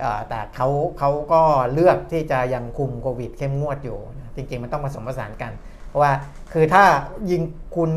[0.00, 5.52] เอ่อแต่เขาเขาก็เลือกที่จะยังคุมโควิดเข้มงวดอยู่นะจริงๆ มันต้องผสมผสานกัน
[5.88, 6.12] เพราะว่า
[6.52, 6.84] คือถ้า
[7.30, 7.42] ยิง
[7.76, 7.90] คุณ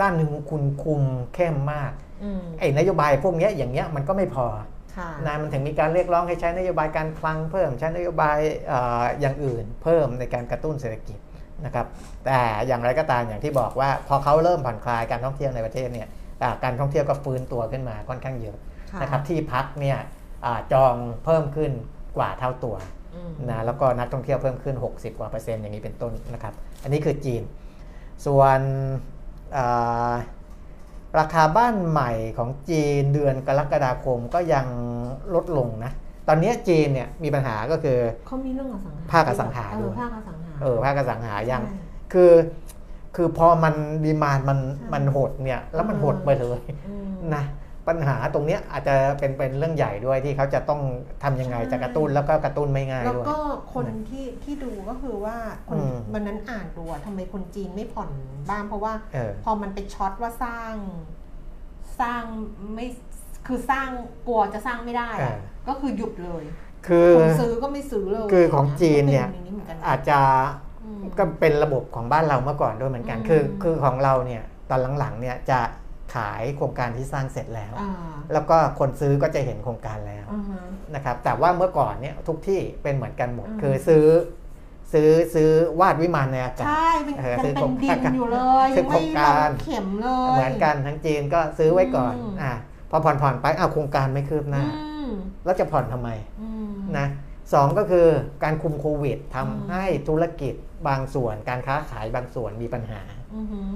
[0.00, 1.02] ด้านหนึ่งคุณคุม
[1.34, 1.92] เข้มมาก
[2.24, 4.46] อืมไอ้นโยบายพวกเนี้ยอย่างเงี้ยมันก็ไม่พอ
[4.96, 11.18] ค่ะนะมันถึงมีการเรียกร้องให้ใช้นโยบายการคลังเพิ่มใช้นโยบายเอ่ออย่างอื่น เพิ่มในการกระตุ้นเศรษฐกิจ
[11.64, 11.86] นะครับ
[12.24, 16.08] แต่อย่างไรก็ตามอย่างที่บอกว่า พอเขาเริ่มผ่อนคลายการท่องเที่ยวในประเทศเนี่ย
[16.42, 18.56] อ่าการท่องเที่ยวก็ฟื้นตัวขึ้นมาค่อนข้างเยอะ
[18.92, 19.98] ค่ะนะครับที่พักเนี่ย
[20.44, 21.72] อ่าจองเพิ่มขึ้น
[22.16, 22.76] กว่าเท่าตัว
[23.14, 27.42] อืมนะแล้วก็นักท่องเที่ยวเพิ่มขึ้น 60 กว่าเปอร์เซ็นต์อย่างนี้เป็นต้นนะครับ อันนี้คือจีน
[28.26, 28.60] ส่วน
[29.56, 30.14] อ่า
[31.18, 34.66] ราคาบ้านใหม่ของจีนเดือนกรกฎาคมก็ยัง
[35.34, 35.92] ลดลงนะ
[36.28, 41.76] ตอนนี้จีนเนี่ยมีปัญหาก็คือเขามีเรื่องอสังหาภาคอสังหาเอด้อวยภาคอสังหา เออภาคอสังหายังใช่
[42.12, 42.32] คือ
[43.16, 47.44] คือพอมันดีมานมันใช่มันหดเนี่ย แล้วมันอืมหดไปเลยอืมนะ
[47.88, 50.80] ปัญหาตรงเนี้ยอาจจะเป็นเป็นเรื่องใหญ่ด้วยที่เขาจะต้อง
[51.22, 53.38] ทำยังไงใช่จะกระตุ้นแล้วก็กระตุ้นไม่ง่ายแล้วด้วยก็
[53.74, 55.36] คนที่ที่ดูก็คือว่า
[55.68, 58.10] คนอืมวันนั้นอ่านดูอะทำไมคนจีนไม่ผ่อน
[58.50, 60.74] บ้านเพราะว่าเออพอมันไปช็อตว่าสร้าง
[62.00, 62.22] สร้าง
[62.74, 62.86] ไม่
[63.46, 63.88] คือสร้าง
[64.26, 65.38] กลัวจะสร้างไม่ได้อะเออ
[65.68, 66.44] ก็คือหยุดเลย
[66.88, 70.18] คือคนซื้อก็ไม่ซื้อเลยคือของจีนเนี่ยก็ป็างเหมือนกันนะอาจจะ
[70.84, 75.60] อืมก็เป็นระบบของบ้านเราเมื่อก่อนด้วยเหมือนกันอืมคือคือของเราเนี่ยตอนหลังๆเนี่ยจะ
[76.14, 77.90] ขายโครงการที่สร้างเสร็จแล้วอ่า
[78.32, 80.60] แล้วก็คนซื้อก็จะเห็นโครงการแล้วอ่าฮะ
[80.94, 84.06] นะครับ แต่ว่าเมื่อก่อนเนี่ยทุกที่เป็นเหมือนกันหมดอืมคือซื้อ
[84.92, 92.52] ซื้อซื้อวาดวิมานในอากาศใช่เป็นเออยังซื้อเป็นดิโครงการนอยู่เลยซื้อยังโครไม่งการลงเข็มเลยเหมือนกันทั้งจีนก็ซื้อไว้ก่อนอืมอ่า
[92.90, 95.10] พอผ่อนผ่อนๆไปอ้าวโครงการไม่คืบหน้าอืม
[95.44, 96.08] แล้วจะผ่อนทำไม
[96.40, 96.55] อืม
[96.98, 97.06] นะ
[97.52, 98.06] สองก็คือ
[98.44, 100.54] การคุมโควิดทำอืมให้ธุรกิจ
[100.88, 103.00] บางส่วน การค้าขายบางส่วนมีปัญหา
[103.34, 103.68] อือหือ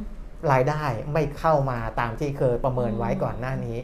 [0.53, 3.77] รายได้ไม่เข้ามาตามที่เคยประเมินไว้อืมก่อนหน้านี้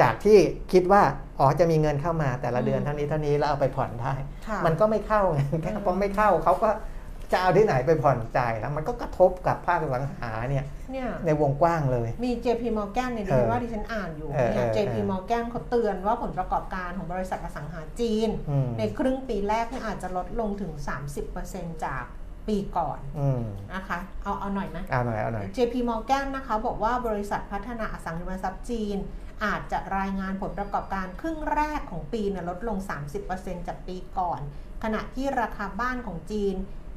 [0.00, 0.38] จากที่
[0.72, 1.02] คิดว่า
[1.38, 4.14] อ๋อจะมีเงินเข้ามาแต่ละเดือนอืมเท่านี้เท่านี้แล้วเอาไปผ่อนได้
[4.46, 6.70] ค่ะมันก็ไม่เข้าไงแค่อืมพอไม่เข้าเขาก็
[7.34, 20.72] จะเอาที่ไหนไปผ่อนจ่ายแล้วมันก็กระทบกับภาคอสังหาเนี่ยเนี่ยในวงกว้างเลย มี JP Morgan เนี่ยดิเอฉัอนว่าดิฉันอ่านอยู่เออเนี่ยเออ JP เออ Morgan เขาเตือนว่าผลประกอบการของบริษัทอสังหาจีนอืมในครึ่งปีแรกเนี่ยอาจจะลดลงถึง
[21.28, 22.04] 30%จาก
[22.48, 23.42] ปีก่อนอืม
[23.74, 28.96] นะคะ เอาเอาหน่อยไหมเอาหน่อยเอาหน่อย JP Morgan นะคะบอกว่าบริษัทพัฒนาอสังหาริมทรัพย์จีน
[29.44, 32.78] อาจจะรายงานผลประกอบการครึ่งแรกของปีเนี่ยลดลง
[33.22, 34.40] 30%จากปีก่อน
[34.84, 36.54] ขณะที่ราคาบ้านของจีน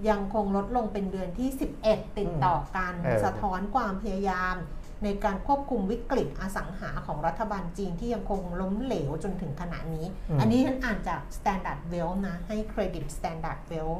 [0.10, 1.50] ยังคงลดลงเป็นเดือนที่
[1.84, 4.56] 11 ติดต่อกันเออสะท้อนความพยายาม
[5.04, 10.06] ในการควบคุมวิกฤตอสังหาของรัฐบาลจีนที่ยังคงล้มเหลวจนถึงขณะนี้
[10.40, 13.94] อันนี้ฉันอ่านจาก Standard Well นะ ให้เครดิต Standard Well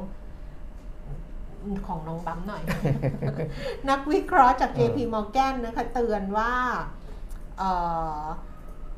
[1.86, 2.62] ของน้องบัมหน่อย
[3.90, 6.52] นักวิเคราะห์จาก JP Morgan นะคะเตือนว่า
[7.58, 7.70] เอ่
[8.20, 8.22] อ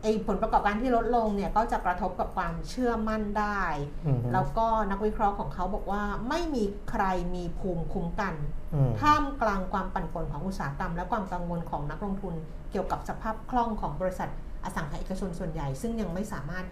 [0.03, 3.63] ไอผลประกอบการที่ลดลงเนี่ยก็จะกระทบกับความเชื่อมั่นได้
[4.07, 8.35] อืมแล้วก็นักวิเคราะห์ของเขาบอกว่าไม่มีใครมีภูมิคุ้มกัน
[8.75, 12.35] อืมท่ามกลางความปั่นป่วนของอุตสาหกรรม และความกังวลของนักลงทุน
[12.71, 14.29] เกี่ยวกับสภาพคล่องของบริษัท
[14.65, 16.65] อสังหาริมทรัพย์เอกชนส่วนใหญ่ ซึ่งยังไม่สามารถ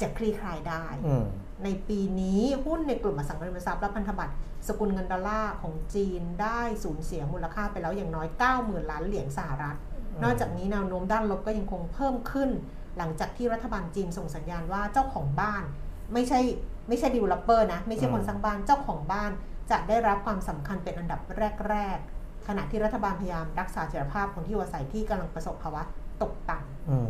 [0.00, 1.24] จะคลี่คลายได้อืม
[1.64, 4.34] ในปีนี้หุ้นในกลุ่มอสังหาริมทรัพย์และพันธบัตร
[4.68, 8.26] สกุลเงินดอลลาร์ของจีนได้สูญเสียมูลค่าไปแล้วอย่างน้อย
[8.58, 12.50] 90,000 ล้านเหรียญสหรัฐอืม นอกจากนี้แนวโน้มด้านลบก็ยังคงเพิ่มขึ้น
[12.98, 15.64] หลังจากที่รัฐบาลจีนส่งสัญญาณว่าเจ้าของบ้าน
[16.12, 16.40] ไม่ใช่
[16.88, 19.30] ไม่ใช่ developer นะ ไม่ใช่คนสร้างบ้านเจ้าของบ้าน
[19.70, 21.20] จะได้รับความสำคัญเป็นอันดับ
[21.68, 25.82] แรก ๆ ขณะที่รัฐบาลพยายามรักษาเสถียรภาพคนที่อยู่อาศัยที่กำลังประสบภาวะ
[26.22, 27.08] ตกต่ำอืม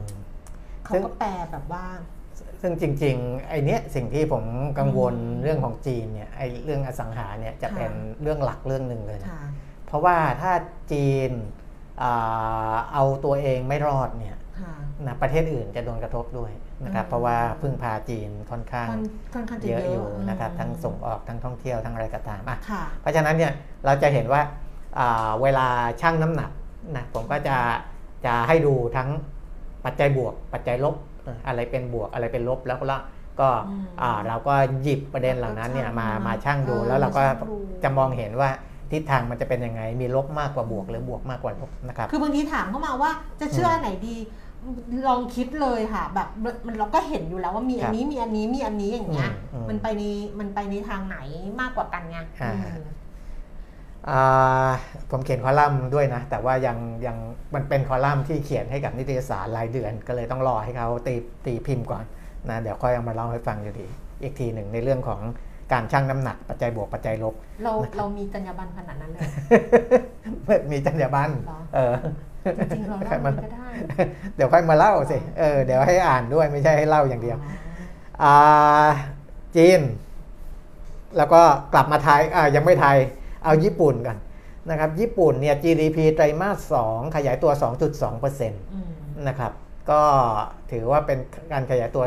[0.84, 1.84] เขาซึ่งก็แปลแบบว่า
[2.62, 4.44] ซึ่งจริงๆไอเนี้ยสิ่งที่ผม
[4.78, 7.92] กังวลอืมเรื่องของจีนเนี่ยไอเรื่องอสังหาเนี่ยจะค่ะเป็น
[8.22, 9.42] เรื่องหลักเรื่องหนึ่งเลยนะค่ะ
[9.86, 10.52] เพราะว่าถ้า
[10.92, 11.63] จีนอ่า
[12.92, 14.74] เอาตัวเองไม่รอดเนี่ยค่ะ
[15.06, 16.52] นะประเทศอื่นจะโดนกระทบด้วย
[16.84, 19.02] นะครับอืมเพราะว่าพึ่งพาจีนค่อนข้างค่อน
[19.34, 23.52] ค่อนข้างจะเยเยอะอะอยู่นะครับอืมทั้งส่งออกทั้งท่องเที่ยวทั้งอะไรก็ตามอะค่ะเพราะฉะนั้นเนี่ย
[23.84, 24.42] เราจะเห็นว่า
[24.98, 25.66] อ่าเวลา
[26.00, 26.50] ชั่งน้ำหนัก
[26.96, 27.56] นะผมก็จะ
[28.26, 29.08] จะให้ดูทั้ง
[29.84, 32.98] ปัจจัยบวก ปัจจัยลบเอ่ออะไรเป็นบวกอะไรเป็นลบแล้วก็ละ
[33.40, 38.50] ก็อืมอ่าเราก็หยิบประเด็นเหล่านั้นเนี่ยมาชั่งมาชั่งดูเออแล้วเราก็ชั่งดูจะมองเห็นว่า
[38.94, 44.16] ทิศทางมันจะเป็นยังไง มีลบมากกว่าบวก หรือบวกมากกว่าลบนะครับ คือบางทีถามเข้ามาว่าจะเชื่ออันไหนดี
[45.08, 46.28] ลองคิดเลยค่ะ แบบ
[46.66, 50.02] มันเราก็เห็นอยู่แล้วว่ามีอันนี้มีอันนี้มีอันนี้อย่างเงี้ยอืมอืมมันไปใน
[50.38, 51.16] มันไปในทางไหน
[51.60, 52.88] มากกว่ากันไงอ่าอืม
[54.10, 54.70] อ่า
[55.10, 57.16] ผมเขียนคอลัมน์ด้วยนะ แต่ว่ายังยัง
[57.54, 61.14] มันเป็นคอลัมน์ที่เขียนให้กับนิตยสารรายเดือน ก็เลยต้องรอให้เขาตี
[61.46, 62.04] ตีพิมพ์ก่อน
[62.50, 63.86] นะเดี๋ยวค่อยเอามาเล่าให้ฟังอยู่ดี
[64.22, 65.20] อีกทีหนึ่งในเรื่องของ
[65.72, 67.34] การชั่งน้ำหนักปัจจัยบวกปัจจัยลบ
[67.64, 69.22] เรานะครับเรามีจรรยาบรรณขนาดนั้นเลย
[70.72, 71.94] มีจรรยาบรรณเหรอเออ
[72.56, 73.68] จริงๆเราเล่ามันก็ได้
[74.36, 77.52] เดี๋ยวค่อยมาเล่าสิเออเดี๋ยวให้อ่านด้วยไม่ใช่ให้เล่าอย่างเดียวอ๋อ
[78.22, 78.88] อ่า
[79.56, 79.80] จีน
[81.16, 81.42] แล้วก็
[81.74, 82.98] กลับมาไทยอ่ายังไม่ไทย
[83.44, 84.16] เอาญี่ปุ่นกัน
[84.70, 89.52] นะครับ ญี่ปุ่นเนี่ย GDP ไตรมาส 2 ขยายตัว 2.2%นอืมะครับ
[89.90, 90.02] ก็
[90.72, 91.18] ถือว่าเป็น
[91.52, 92.04] การขยายตัว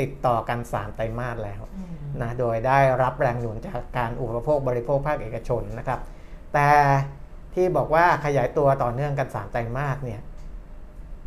[0.00, 6.00] ติดต่อกัน 3 ไตรมาสแล้วอืม นะโดยได้รับแรงหนุนจากการอุปโภคบริโภคภาคเอกชนนะครับ
[6.54, 6.68] แต่
[7.54, 10.20] ที่บอกว่าขยายตัวต่อเนื่องกัน 3 ไตรมาสเนี่ย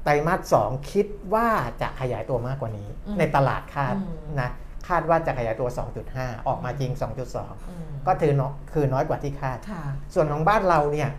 [0.03, 1.47] ไตรมาส2คิดว่า
[1.81, 2.87] จะขยายตัวมากกว่านี้
[3.19, 3.95] ในตลาดคาด
[4.41, 4.49] นะ
[4.87, 5.69] คาดว่าจะขยายตัว
[6.07, 11.09] 2.5 ออกมาจริง 2.2อืมก็ถือน้อยคือน้อยกว่าที่คาดค่ะส่วนของบ้านเราเนี่ย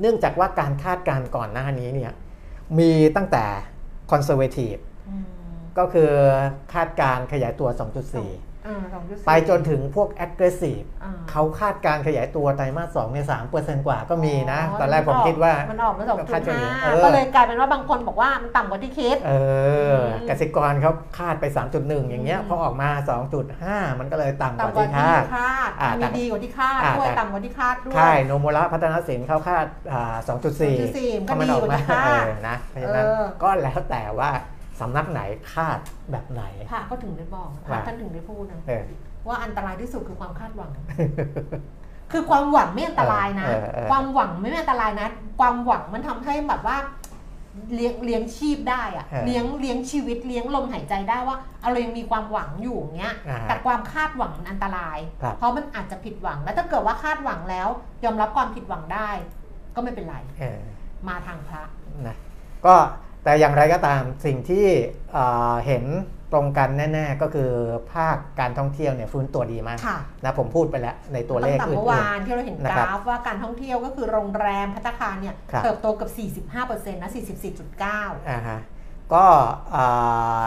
[0.00, 2.12] เนื่องจากว่าการคาดการณ์ก่อนหน้านี้เนี่ย
[2.78, 3.44] มีตั้งแต่
[4.10, 5.24] conservative อืม
[5.78, 6.10] ก็คือ
[6.74, 13.26] คาดการณ์ขยายตัว 2.4อ่าสองจุดสี่ไปจนถึงพวก aggressive อ่าเขาคาดการณ์ขยายตัวไตรมาส2เนี่ย
[13.56, 19.32] 3%กว่าก็มีนะ ตอนแรกผมคิดว่า มันออกมาสองจุคาดดเฉลี่ห้ายเออก็เลยกลายเป็นว่าบางคนบอกว่ามันต่ำกว่าที่คิด เอ
[19.94, 19.98] อ
[20.28, 21.44] มกสิกรเขาคาดไป
[21.78, 22.90] 3.1 อย่างเงี้ยอืมพอออกมา
[23.44, 34.30] 2.5 มันก็เลยต่ำกว่าต่ำกว่าที่ที่คาดคาดอ่ามีแต่ดีกว่าที่คาดอ่าด้วยแต่ต่ำกว่าที่คาดด้วยใช่โนโมระพัฒนศิลป์เขาคาดอ่า2.4 2.4ก็มันออกมาก็ดีกว่าที่คาดเออนะเพราะฉะนั้นเออก็แล้วแต่ว่า
[34.80, 35.20] สำนักไหน
[35.52, 35.78] คาด
[36.10, 38.84] แบบไหนพระก็ถึงได้บอกพว่าระท่านถึงได้พูดนะเออ
[39.26, 40.70] ว่าอันตรายที่สุดคือความคาดหวัง
[42.12, 45.08] คือความหวังไม่อันตรายนะเออเออ ความหวังไม่อันตรายนะ
[45.38, 46.76] ความหวังมันทำให้แบบว่า
[47.74, 57.68] เลี้ยงเลี้ยงชีพได้อะเออเลี้ยงเลี้ยงชีวิตเลี้ยงลมหายใจได้ว่าเอาเรายังมีความหวังอยู่อย่างเงี้ย อ่าแต่ความคาดหวังมันอันตราย ครับ เพราะมันอาจจะผิดหวัง แล้วถ้าเกิดว่าคาดหวังแล้ว
[58.04, 59.10] ยอมรับความผิดหวังได้
[59.74, 60.60] ก็ไม่เป็นไร เออ
[61.08, 61.62] มาทางพระ
[62.06, 62.16] นะ
[62.66, 62.74] ก็
[63.28, 64.66] แต่อย่างไรก็ตามสิ่งที่
[65.12, 65.84] เอ่อเห็น
[66.32, 67.50] ตรงกันแน่ ๆ ก็คือ
[67.94, 76.08] ภาคการท่องเที่ยวเนี่ยฟื้นตัวดีมากค่ะนะผมพูดไปแล้วในตัวเลขตั้งแต่อื่เมื่อนวานที่เราเห็นนะกครับราฟว่าการท่องเที่ยวก็คือโรงแรมพัตตาคารเนี่ยครับเติบโตเกับ
[76.54, 77.10] 45%นะ
[77.68, 78.58] 44.9อ่าฮะ
[79.14, 79.24] ก็
[79.74, 80.44] อ่า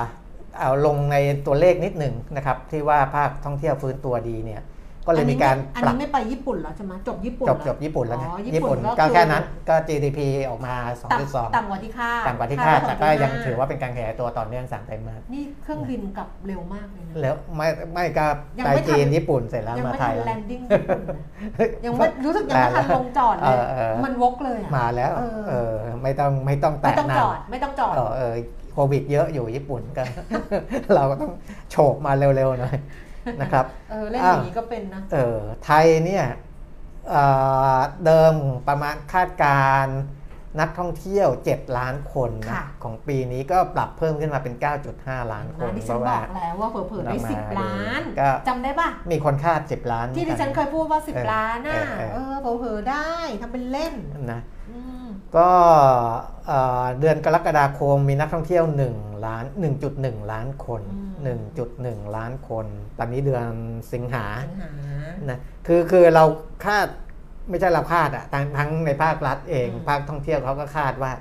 [0.60, 4.62] เอาลงในตัวเลขนิดหนึ่งนะครับที่ว่าภาคท่องเที่ยวฟื้นตัวดีเนี่ย
[5.08, 10.76] ก็เลยมีการอันปรับนี้ไม่ไปญี่ปุ่นแล้วใช่ไหมจบญี่ปุ่นจบแล้วจบญี่ปุ่นแล้วนะอ๋อญี่ญี่ปุ่ปุ่นนก็ก็คือแค่นั้นก็ GDP ออกมา
[11.12, 18.26] ต่ำ2.2ต่ำกว่าที่คาดต่ำกว่าที่คาดดแต่ก็ว่ายัง2.5ถือว่าเป็นการขยายตัวต่อเนื่อง3ไตรมาสนี่เครื่องบินกลับเร็วมากเลยนะแล้วไม่ไม่ก็
[18.58, 21.24] ยังไปไม่ทันจีนญี่ปุ่นเสร็จแล้วยังมาไม่ไททัยนแล้วแลนดิ้งญี่ปุ่นนะ
[21.86, 25.74] ยังไม่รู้สึกยังไม่ทันลงจอดเลยเออเออมันวกเลยอะมาแล้วเออเออ
[26.04, 28.34] ไม่ต้องไม่ต้องไม่แตะต้องนาจนอดไม่ต้องจอดเออเออ
[28.74, 30.08] โควิดเยอะอยู่ญี่ปุ่นกัน
[30.96, 31.32] เราก็ต้อง
[31.72, 32.78] โฉบมาเร็วๆหน่อย
[33.42, 36.26] นะครับเออเล่นอย่างนี้ก็เป็นนะเออไทยเนี่ย
[37.10, 37.24] เอ่
[37.76, 38.34] อเดิม
[38.68, 40.00] ประมาณคาดการณ์
[40.60, 44.54] นักท่องเที่ยว 7 ล้านคนนะค่ะของปีนี้ก็ปรับเพิ่มขึ้นมาเป็น
[44.94, 53.12] 9.5 ล้านคนนะดิเพฉันราะบว่าอกแล้วว่าเผลอๆได้เรามาสิบล้านก็จำได้ป่ะมีคนคาด 10 ล้าน ที่ดิฉันเคยพูดว่าสิบเออล้านน่ะเออเออเออเผลอๆได้
[53.42, 53.94] ทำเป็นเล่น
[54.32, 54.42] นะ
[54.72, 55.06] อืม
[55.38, 55.50] ก็
[56.48, 58.64] เอ่อเดือนกรกฎาคมมีนักท่องเที่ยว
[58.96, 59.46] 1 ล้าน
[59.88, 60.82] 1.1 ล้านคน
[61.46, 62.66] 1.1 ล้านคน
[62.98, 63.48] ตอนนี้เดือน
[63.94, 64.72] สิงหาปัญหา
[65.30, 66.24] นะคือคือเรา
[66.66, 66.88] คาด
[67.50, 71.12] ไม่ใช่เราคาดอะทั้งทั้งในภาครัฐเองอืมภาคท่องเที่ยวเขาก็คาดว่า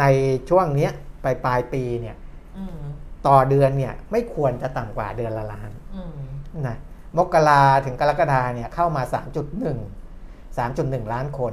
[0.00, 0.04] ใน
[0.48, 0.92] ช่วงเนี้ย
[1.24, 2.16] ปลายปลายปีเนี่ย
[2.56, 2.80] อืม
[3.26, 6.18] ต่อเดือนเนี่ยไม่ควรจะต่ำกว่าเดือนละล้านอืม
[6.66, 6.76] นะ
[7.16, 9.02] มกราถึงกรกฎาเนี่ยเข้ามา
[9.84, 11.52] 3.1 3.1 ล้านคน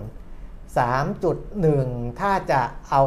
[0.89, 3.01] 3.1 ถ้าจะเอา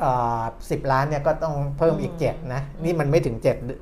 [0.00, 3.78] เอ่อ10ล้านเนี่ยก็ต้องเพิ่มอีก 7 นะ นี่มันไม่ถึง7เอ่อ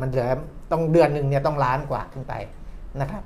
[0.00, 0.28] มันเหลือ
[0.72, 2.34] ต้องเดือนหนึ่งเนี่ยต้องล้านกว่าขึ้นไป
[3.00, 3.22] นะครับ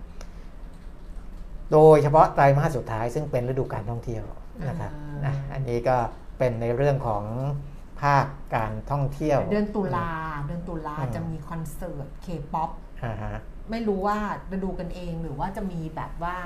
[1.73, 4.25] โดยเฉพาะไตรมาสสุดท้ายซึ่งเป็นฤดูการท่องเที่ยว
[4.68, 4.93] นะครับ
[5.25, 5.97] นะอันนี้ก็
[6.39, 7.23] เป็นในเรื่องของ
[8.03, 10.11] ภาคการท่องเที่ยว เดือนตุลา
[10.47, 12.70] เดือนตุลาอืมจะมีคอนเสิร์ตเคป๊อป
[13.05, 13.37] อ่าฮะ
[13.70, 14.18] ไม่รู้ว่า
[14.51, 16.37] จะดูกันเองหรือว่าจะมีแบบว่า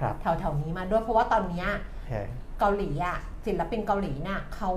[0.00, 1.68] ครับแถวๆนี้มาด้วยเพราะว่าตอนเนี้ย
[2.08, 4.70] เออเกาหลีอะ ศิลปินเกาหลีน่ะเขา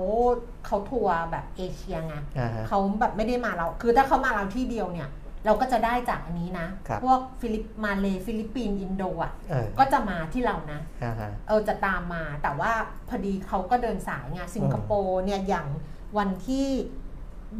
[0.66, 5.10] เขาทัวร์แบบเอเชียไงอ่าฮะ เขาแบบไม่ได้มาเรา คือถ้าเขามาเราที่เดียวเนี่ย
[5.46, 12.72] เราก็จะได้จากอันนี้นะ ครับ พวกฟิลิปมาเลฟิลิปปินส์อินโดอะเออก็จะมาที่เรานะ อ่าฮะ เออจะตามมาแต่ว่า
[13.08, 15.66] พอดีเขาก็เดินสายไงสิงคโปร์เนี่ยอย่าง
[16.18, 16.68] วันที่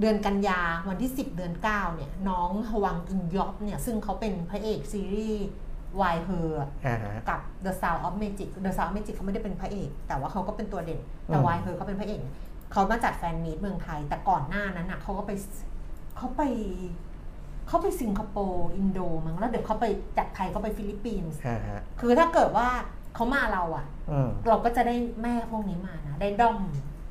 [0.01, 5.47] เดือนกันยาวันที่ 10 เดือน 9เนี่ยน้องฮวังอินยอบเนี่ยซึ่งเขาเป็นพระเอกซีรีส์
[6.01, 6.51] Why Her
[6.87, 12.21] อ่าฮะกับ The Sound of Magic The Sound of Magic เขาไม่ได้เป็นพระเอก แต่ว่าเขาก็เป็นตัวเด่น แต่อืม Why Her เขาเป็นพระเอก
[12.73, 15.33] เขามาจัดแฟนมีตเมืองไทย แต่ก่อนหน้านั้นน่ะเขาก็ไป
[16.17, 16.43] เขาไป
[17.69, 19.87] เขาไปสิงคโปร์อินโดมั้งแล้วเดี๋ยวเขาไป
[20.19, 22.69] จากไทยเขาไปฟิลิปปินส์อ่าฮะคือถ้าเกิดว่า
[23.15, 26.59] เขามาเราอะอืมเราก็จะได้แม่พวกนี้มานะได้ด้อม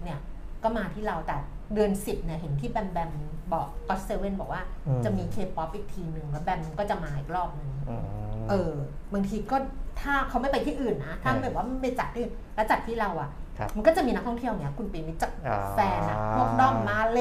[0.04, 0.20] เนี่ย
[0.64, 1.38] ก็มาที่เราแต่
[1.74, 3.12] เดือนสิบเนี่ยเห็นที่แบมแบม
[3.54, 8.04] บอก GOT7 บอกว่าอืมจะมีเคป๊อปอีกทีหนึ่งแล้วแบมก็จะมาอีกรอบหนึ่งอืม
[8.50, 8.72] เออ
[9.14, 9.58] บางทีก็
[10.02, 17.20] ถ้าเขาไม่ไปที่อื่นนะถ้าเออแบบว่ามันไปจัดที่อื่นแล้วจัดที่เราอะครับมันก็จะมีนักท่องเที่ยวเนี่ยคุณปิ่มนึกจากอ๋อแฟนอะพวกด้อมมาเล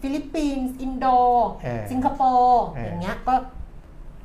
[0.00, 1.06] ฟิลิปปินส์อินโด
[1.62, 3.34] เออสิงคโปร์เออออย่างเงี้ยก็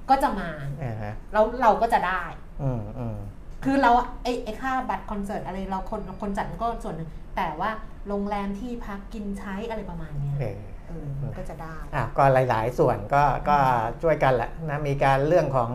[0.09, 0.49] ก็จะมา
[0.83, 2.23] อ่าฮะแล้วเราก็จะได้
[2.63, 3.17] อืมอืม
[3.63, 7.69] คือเราอะไอไอค่าบัตรคอนเสิร์ตอะไรเราคนคนจัดมันก็ส่วนหนึ่งแต่ว่า
[8.07, 13.57] โรงแรมที่พักกินใช้อะไรประมาณเนี้ยเออเออมันก็จะได้ อะก็หลายๆ ส่วนก็ก็
[14.01, 15.71] ช่วยกันแหละนะมีการเรื่องของ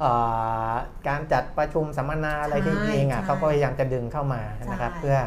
[0.00, 0.12] เอ่
[0.70, 0.72] อ
[1.08, 5.18] การจัดประชุมสัมมนาอะไรที่ใช่จริงอะใช่เขาก็พยายามจะดึงเข้ามานะครับ ใช่ เพื่อ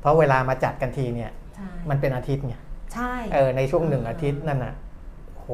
[0.00, 2.54] เพราะเวลามาจัดกันทีเนี่ยใช่มันเป็นอาทิตย์ไง
[2.94, 4.74] ใช่ เออในช่วงหนึ่งอาทิตย์นั่นน่ะ
[5.36, 5.46] โห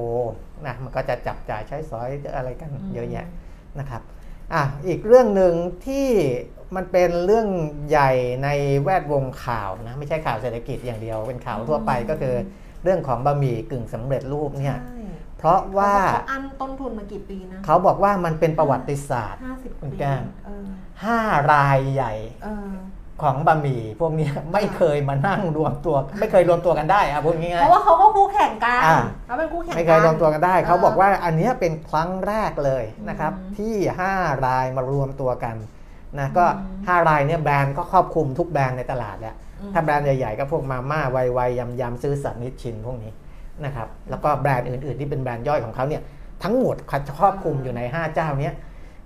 [0.67, 3.27] นะมันก็จะจับจ่ายใช้สอยอะไรกันเยอะแยะ
[3.79, 4.03] นะครับ
[4.55, 5.53] อะอีกเรื่องหนึ่ง
[5.87, 6.07] ที่
[6.77, 7.49] มันเป็นเรื่อง
[7.89, 8.11] ใหญ่
[8.45, 8.49] ใน
[8.83, 12.35] แวดวงข่าวนะ ไม่ใช่ข่าวเศรษฐกิจอย่างเดียว เป็นข่าวทั่วไปก็คือ
[12.83, 15.01] เรื่องของบะหมี่กึ่งสำเร็จรูปเนี่ยใช่
[15.39, 20.67] เพราะว่าเขบอกเขาอันต้นทุนมากี่ปีนะเขาบอกว่ามันเป็นประวัติศาสตร์ห้าสิบคุณปีแก้มเออ
[21.45, 22.13] 5รายใหญ่
[22.45, 22.69] เออ
[23.23, 33.75] ของบะหมี่พวกเนี้ยไม่เคยมานั่งรวมตัว ไม่เคยรวมตัวกันได้อะพูดง่ายเพราะว่าเขาก็คู่แข่งกันอ่าเขาเป็นคู่แข่งๆกันไม่เคยรวมตัวกันได้เออเขาบอกว่าอันเนี้ยเป็นครั้งแรกเลยนะครับอืมที่
[34.11, 35.57] 5 รายมารวมตัวกัน
[36.19, 43.13] นะก็อืม5รายเนี่ยแบรนด์ก็ครอบคลุมทุกแบรนด์ในตลาดแล้วอืมถ้าแบรนด์ใหญ่ๆ ก็พวกมาม่าไวๆยำยำซื้อสัตว์นิดชินพวกนี้
[43.65, 46.03] นะครับแล้วก็แบรนด์อื่นๆ ที่เป็นแบรนด์ย่อยของเขาเนี่ย
[46.43, 46.77] ทั้งหมด
[47.19, 48.57] ครอบคลุมอยู่ใน 5 เจ้าเนี้ย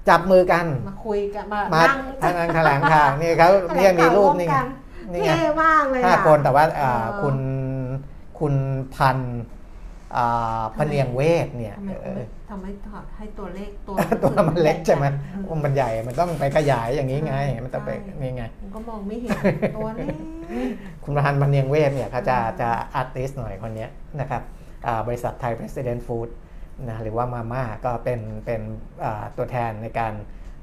[0.08, 1.96] จับมือกันมาคุยกันมามานั่
[2.32, 4.56] งทางแถลงข่าวนี่เขาเนี่ยมีรูปนี่ไง
[5.12, 7.36] นี่ไงเท่มากเลยห้าอะคนแต่ว่าอ่าเออคุณ
[8.38, 8.54] คุณ
[8.94, 9.59] พันธุ์อ่า
[10.76, 12.08] พเนียงเวทเนี่ยทำไมเอ
[12.46, 17.34] เขาไม่อทำไมถอดให้ตัวเลขตัวตัวมันเล็กใช่ไหมเออมันใหญ่ มันต้องไปขยายอย่างนี้ไง
[17.64, 19.30] มันต้องไปใช่นี่ไงมันก็มองไม่เห็น
[19.76, 20.14] ตัวเล็ก
[21.04, 23.90] คุณพันธ์พเนียงเวทเนี่ยเขาจะอ่าจะอาร์ติสหน่อยคนเนี้ย
[24.20, 24.42] นะครับ
[24.86, 26.28] อ่าบริษัทไทย President Food
[26.88, 28.60] นะหรือว่ามาม่าก็เป็นเป็น
[29.04, 30.12] อ่าตัวแทนในการ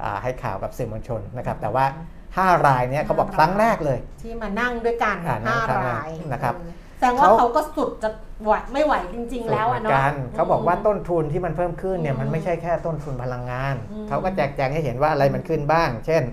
[0.03, 1.85] อ่าให้ข่าวกับสื่อมวลชนนะครับ แต่ว่า
[2.25, 8.09] 5 รายเนี่ยเขาบอกครั้งแรกเลย ที่มานั่งด้วยกันอ่านั่ห้างครั้งแรกรายนะครับเออ แสดงว่าเขาเขาก็สุดจะ
[8.43, 16.23] ไหวไม่ไหวจริง ๆ แล้วอะเหมืเนาะนกันเขาบอกว่าอืมต้นทุนที่มันเพิ่มขึ้นเนี่ยอืมมันไม่ใช่แค่ต้นทุนพลังงานอืมเขาก็แจกแจงให้เห็นว่าอะไรมันขึ้นบ้าง เช่น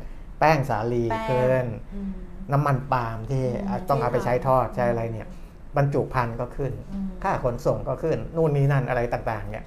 [0.41, 2.11] แป้งสาลีแป้งขึ้นอืม
[2.53, 5.29] น้ำมันปาล์มที่อืมต้องเอาไปใช้ทอดที่ทำใช้อะไรเนี่ย
[5.77, 9.65] บรรจุภัณฑ์ก็ขึ้นอืมค่าขนส่งก็ขึ้น นู่นนี่นั่นอะไรต่างๆ เนี่ย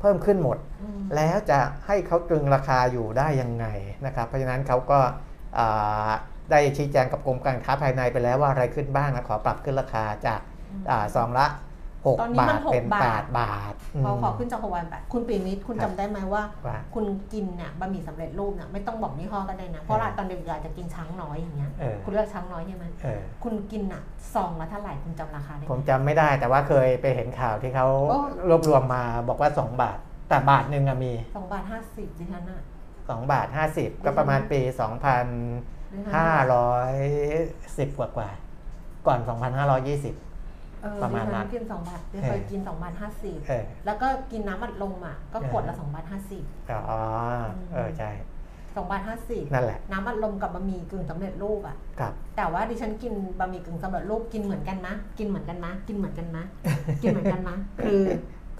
[0.00, 3.66] เพิ่มขึ้นหมดอืมแล้วจะให้เขาตรึงราคาอยู่ได้ยังไง
[4.06, 5.00] นะครับ เพราะฉะนั้นเขาก็
[5.58, 6.10] อ่า
[6.50, 10.40] ได้ชี้แจงกับกรมการค้าภายในไปแล้วว่าอะไรขึ้นบ้างนะขอปรับขึ้นราคาจาก
[10.90, 11.46] อ่าซองละ
[12.20, 13.74] ตอนนี้6บามัทนหกเป็นบาท8บาท
[14.04, 24.02] พอมขอขึ้นจากหกวันแปดคุณปีมิตรคุณครัจำบได้ไหมว่าว่า คุณกินเนี่ยบะหมี่สำเร็จรูปเนี่ยไม่ต้องบอกยี่ห้อก็ได้นะ เพราะว่าตอนเด็กๆอาจจะกินช้างน้อยอย่างเงี้ยเออคุณเลือกช้างน้อยใช่ไหมเออคุณกินอะ
[24.34, 29.98] ซองละเท่าไหร่คุณจำราคาได้ไหผมมจำไม่ได้แต่ว่าเคยไปเห็นข่าวที่เขาโอ้รวบรวมมาบอกว่า 2 บาท
[30.28, 32.62] แต่บาทหนึ่งอะมีสองบาทห้าสิบดิฉันอะ
[33.00, 33.46] 2บาท
[33.76, 34.60] 50 ก็ประมาณปี
[35.90, 39.32] 2,510กว่ากว่าๆก่อน2,520
[40.82, 46.80] เออประมาณนั้นดิฉักินสองบาทดิฉันเคยกินสองบาทห้าสิบเออแล้วก็กินน้ำอัดลมอะก็ขวดละเออสองบาทห้าสิบอ๋อ
[47.72, 48.10] เออใช่
[48.74, 56.42] สสองบาทห้าสิบนั่นแหละน้ำอัดลมกับบะหมี่กึ่งสำเร็จรูปอะครับแต่ว่าดิฉันกินบะหมี่กึ่งสำเร็จรูปกินเหมือนกันมะกินเหมือนกันมะกินเหมือนกันมะ
[57.02, 58.02] กินเหมือนกันมะคือ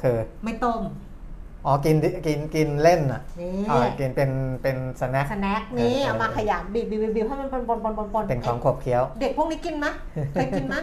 [0.03, 0.81] คือไม่ต้ม
[1.66, 1.96] อ๋อ กิน
[2.26, 4.30] กินกินเล่นอะนี่อ๋อกินเป็น
[4.62, 9.92] เป็นสแน็คสแน็คนี่เออเอามาขยำบีบบีบบีบบีบให้มันปนปนปนปนปนเป็นของขบเคี้ยว เด็กพวกนี้กินมะ
[10.32, 10.80] เคยกินมะ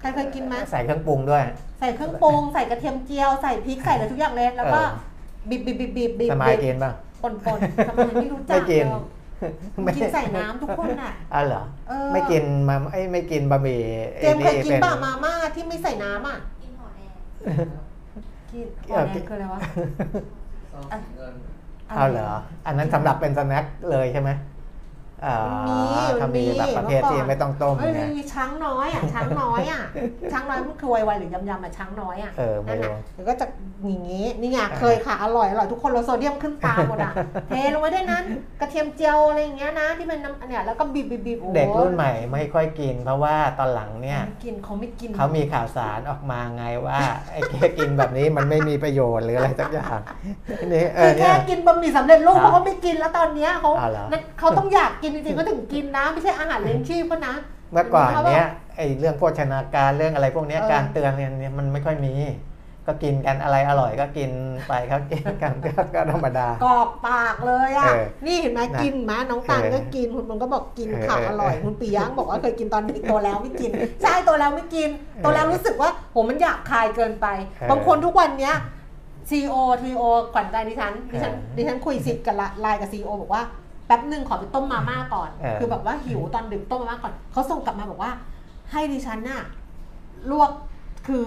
[0.00, 1.42] ใครเคยกินมะใส่เครื่องปรุงด้วย
[1.80, 9.04] ใส่เครื่องปรุงใส่กระเทียมเจียวใส่พริกใส่อะไรทุกอย่างเลยแล้วก็เออบีบบีบบีบบีบบีบสมายกินป่ะปนปนทำไมไม่รู้จัไม่กกินหรอก
[9.96, 13.80] กินใส่น้ำทุกคนอะอ๋อเหรอเออไม่กินมาไอ้ไม่กินบะหมี่
[14.20, 17.89] เจมส์เคยกินป็ป่ะมาม่าที่ไม่ใส่น้ำอะกินหอแดง
[18.52, 19.60] กินอ๋อแดงคืออะไรวะ
[20.72, 21.34] ซองสีเงิน
[21.88, 22.28] เอาเหรอ
[22.66, 24.30] อันนั้นสำหรับเป็นสแน็คเลยใช่ไหม
[25.26, 25.38] อ๋อ
[26.22, 29.82] มันมีถ้ามันมีมีแบบประเภทที่เมื่อก่อนไม่ต้องต้มเอ้ยเนี่ยมีช้างน้อยอะช้างน้อยอะ
[30.32, 33.46] ช้างน้อยมันคือไวๆหรือยำๆอะช้างน้อยอะเออไม่นั่นรู้น่ะเดี๋ยวก็จะ
[33.86, 37.12] อย่างงี้นี่ไงเคยค่ะอร่อยอร่อยทุกคนเราโซเดียมขึ้นตาหมดอะ
[37.48, 38.24] เทลงไว้ด้วยนั้น
[38.60, 46.98] กระเทียมเจียวอะไรอย่างเงี้ยนะที่เป็นน้ำเนี่ยแล้วก็บีบบีบบีบโอ้โหเด็กรุ่นใหม่ไม่ค่อยกิน เพราะว่าตอนหลังเนี่ยไม่กินเขาไม่กินเขามีข่าวสารออกมาไงว่า
[47.32, 50.00] ไอ้แค่กินแบบนี้มันไม่มีประโยชน์หรืออะไรสักอย่าง
[50.72, 57.34] นี่เอคืออเนี่แค่ยกินบะหมี่สำเร็จรูปครับเขาก็ไม่กินแล้วตอนเนี้ยเขาอ๋อเหรอนั่นเขาต้องอยากกินจริงๆก็ถึงกินนะไม่ใช่อาหารเลี้ยงชีพก็นะ
[57.72, 58.46] เมื่อก่อนเนี้ย
[58.76, 62.14] ไอ้เรื่องโภชนาการเรื่องอะไรพวกเนี้ยเออการเตือนเนี่ยมันไม่ค่อยมี
[62.86, 64.30] ก็กินกันอะไรอร่อยก็กิน
[64.68, 73.70] ไปครับกินกันก็ก็ธรรมดากรอกปากเลยอะเออนี่เห็นไหมนะกินไหมน้องตาลเออก็กินคุณมันก็บอกกินเออค่ะเอออร่อยเออคุณปียังบอกว่าเคยกินตอนเด็กโตแล้วไม่กิน
[74.02, 74.90] ใช่โตแล้วไม่กิน
[75.22, 78.56] โตแล้วรู้สึกว่าโหมันอยากคายเกินไปเออบางคนทุกวันเนี้ย
[79.30, 80.02] ซีโอทีโอ
[80.32, 83.42] ขวัญใจดิฉันดิฉันเออดิฉันคุยสิทธิ์กับไลน์กับซีโอบอกว่า
[83.90, 88.12] แป๊บหนึ่งขอไปต้มมาม่าก่อนเออคือแบบว่าหิวตอนดึกต้มมาม่าก่อนเขาส่งกลับมาบอกว่า
[88.70, 89.42] ให้ดิฉันน่ะ
[90.30, 90.50] ลวก
[91.06, 91.24] คือ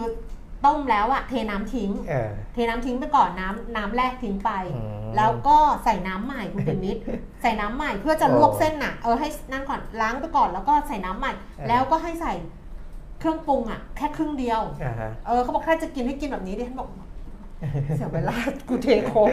[0.66, 7.02] ต้มแล้วอะเทน้ำทิ้งเออเทน้ำทิ้งไปก่อนน้ำน้ำแรกทิ้งไปอืมแล้วก็ใส่น้ำใหม่คุณปิมิตร
[7.42, 11.32] ใส่น้ำใหม่เพื่อจะลวกเส้นน่ะเออให้นั่นก่อนล้างไปก่อนแล้วก็ใส่น้ำใหม่
[11.68, 12.34] แล้วก็ให้ใส่
[13.20, 16.90] เครื่องปรุงอะแค่ครึ่งเดียวอ่าฮะเออเขาบอกถ้าจะกินให้กินแบบนี้ดิฉันบอก
[17.98, 18.36] เสียเวลา
[18.70, 19.30] กูเทโค้ก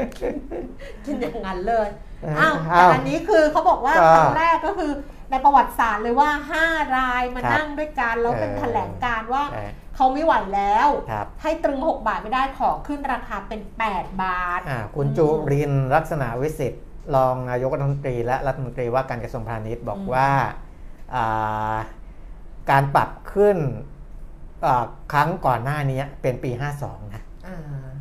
[1.05, 1.89] กินอย่างนั้นเลย
[2.39, 4.93] อ้าวแต่อันนี้คือเขาบอกว่าก็ครั้งแรกก็คือ
[5.31, 6.67] ในประวัติศาสตร์เลยว่าห้า
[6.97, 13.61] รายมาครับนั่งด้วยกันแล้วเป็นเออแถลงการณ์ว่าเออเขาไม่ไหวแล้วครับให้ตรึง 6 บาทไม่ได้ขอขึ้นราคาเป็น
[13.91, 20.31] 8 บาทอ่าคุณจุรินทร์ลักษณะวิสิทธิ์รองนายกรัฐมนตรีและรัฐมนตรีว่าการกระทรวงพาณิชย์บอกอืมว่า
[21.15, 21.77] อ่า
[22.71, 23.57] การปรับขึ้น
[24.67, 26.51] อ่าครั้งก่อนหน้านี้เป็นปี
[26.83, 27.23] 52 นะ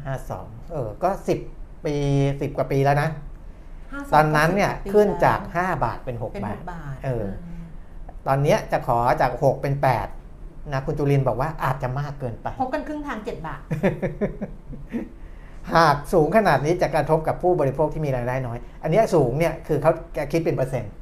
[0.05, 0.15] อ่า
[0.47, 1.09] 52เออ ก็
[1.47, 3.09] 10ปี10กว่าปีแล้วนะ
[3.61, 7.25] 52ตอนนั้นเนี่ยปีขึ้นจากแล้ว5บาทเป็นเป็น6บาท6บาท เออ
[8.27, 9.75] ตอนเนี้ยจะขอจาก6เป็น
[10.23, 13.61] 8นะคุณจุรินทร์บอกว่าอาจจะมากเกินไป พบกันครึ่งทาง7บาท
[15.75, 20.93] หากสูงขนาดนี้จะกระทบกับผู้บริโภคที่มีรายได้น้อย อันเนี้ยสูงเนี่ยคือเขาแกคิดเป็นเปอร์เซ็นต์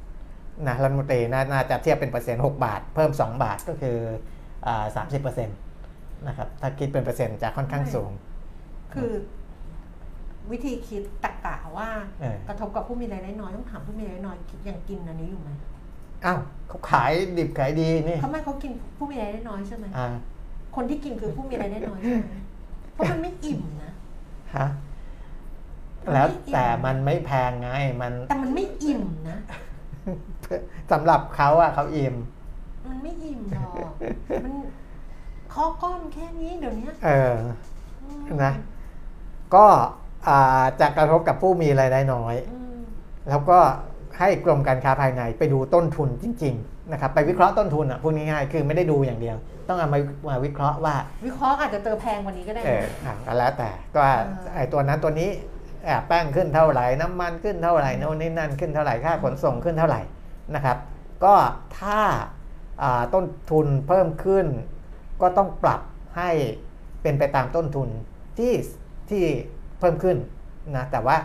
[0.66, 3.96] นะรัฐมนตรีนาน่าจะเทียบเป็นเปอร์เซ็นต์6บาท เพิ่ม 2 บาทก็คือ
[4.96, 5.56] สามสิบเปอร์เซ็นต์
[6.28, 8.10] นะครับถ้าคิดเป็นเปอร์เซ็นต์จะค่อนข้างสูง
[8.94, 9.10] คือ
[10.50, 11.88] วิธีคิดตรกกะว่า
[12.20, 15.50] เออ กระทบกับผู้มีรายได้น้อยต้องถามผู้มีรายได้น้อยคิดยังกินอันนี้อยู่ไหม
[16.24, 20.08] อ้าวเขาขายดิบขายดีนี่ทำไมเขากินผู้มีรายได้น้อยใช่ไหมอ่า
[20.76, 22.34] คนที่กินคือผู้มีรายได้น้อยใช่ไหม
[22.92, 23.92] เพราะมันไม่อิ่มนะ
[24.56, 24.66] ฮะ
[26.04, 27.70] มันไม่แล้วอิ่มแต่มันไม่แพงไง
[28.02, 29.38] มันแต่มันไม่อิ่มนะ
[30.92, 32.14] สำหรับเขาอะเขาอิ่ม
[32.88, 33.92] มันไม่อิ่มหรอก
[34.44, 34.54] มัน
[35.54, 37.34] ข้อก้อนแค่นี้เดี๋ยวนี้เออ
[38.04, 38.52] อืมนะ
[39.54, 39.66] ก็
[40.28, 42.80] อ่าจะกระทบกับผู้มีรายได้น้อยอืม
[43.28, 43.58] แล้วก็
[44.18, 49.36] ให้กรมการค้าภายในไปดูต้นทุนจริง ๆ นะครับ ไปวิเคราะห์ต้นทุนอะพูดง่ายๆคือไม่ได้ดูอย่างเดียว
[49.68, 50.94] ต้องเอามามาวิเคราะห์ว่า
[51.26, 55.30] วิเคราะห์อาจจะเจอแพงกว่านี้ก็ได้เออนะอะก็แล้วแต่ก็ว่าเออไอ้ตัวนั้นตัวนี้
[55.88, 60.00] อะแป้งขึ้นเท่าไหร่น้ำมันขึ้นเท่าไหร่โน่นนี่นั่นขึ้นเท่าไหร่ค่าขนส่งขึ้นเท่าไหร่
[60.54, 60.76] นะครับ
[61.24, 61.34] ก็
[61.78, 62.00] ถ้า
[62.82, 64.46] อ่าต้นทุนเพิ่มขึ้น
[65.20, 65.80] ก็ต้องปรับ
[66.16, 66.30] ให้
[67.02, 67.88] เป็นไปตามต้นทุน
[68.38, 68.52] ที่
[69.10, 69.24] ที่
[69.80, 70.16] เพิ่มขึ้น
[70.76, 71.16] นะแต่ว่า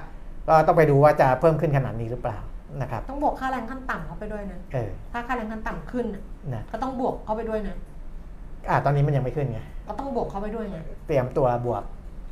[0.48, 2.40] ก็ต้องไปดูว่าจะเพิ่มขึ้นขนาดนี้หรือเปล่า
[2.82, 6.24] นะครับต้องบวกค่าแรงขั้นต่ำเข้าไปด้วยนะเออถ้าค่าแรงขั้นต่ำขึ้นน่ะ
[6.54, 7.76] นะก็ต้องบวกเข้าไปด้วยนะ
[8.70, 10.78] อ่าตอนนี้มันยังไม่ขึ้นไงก็ต้องบวกเข้าไปด้วยไง
[11.08, 11.84] เตรียมตัวบวก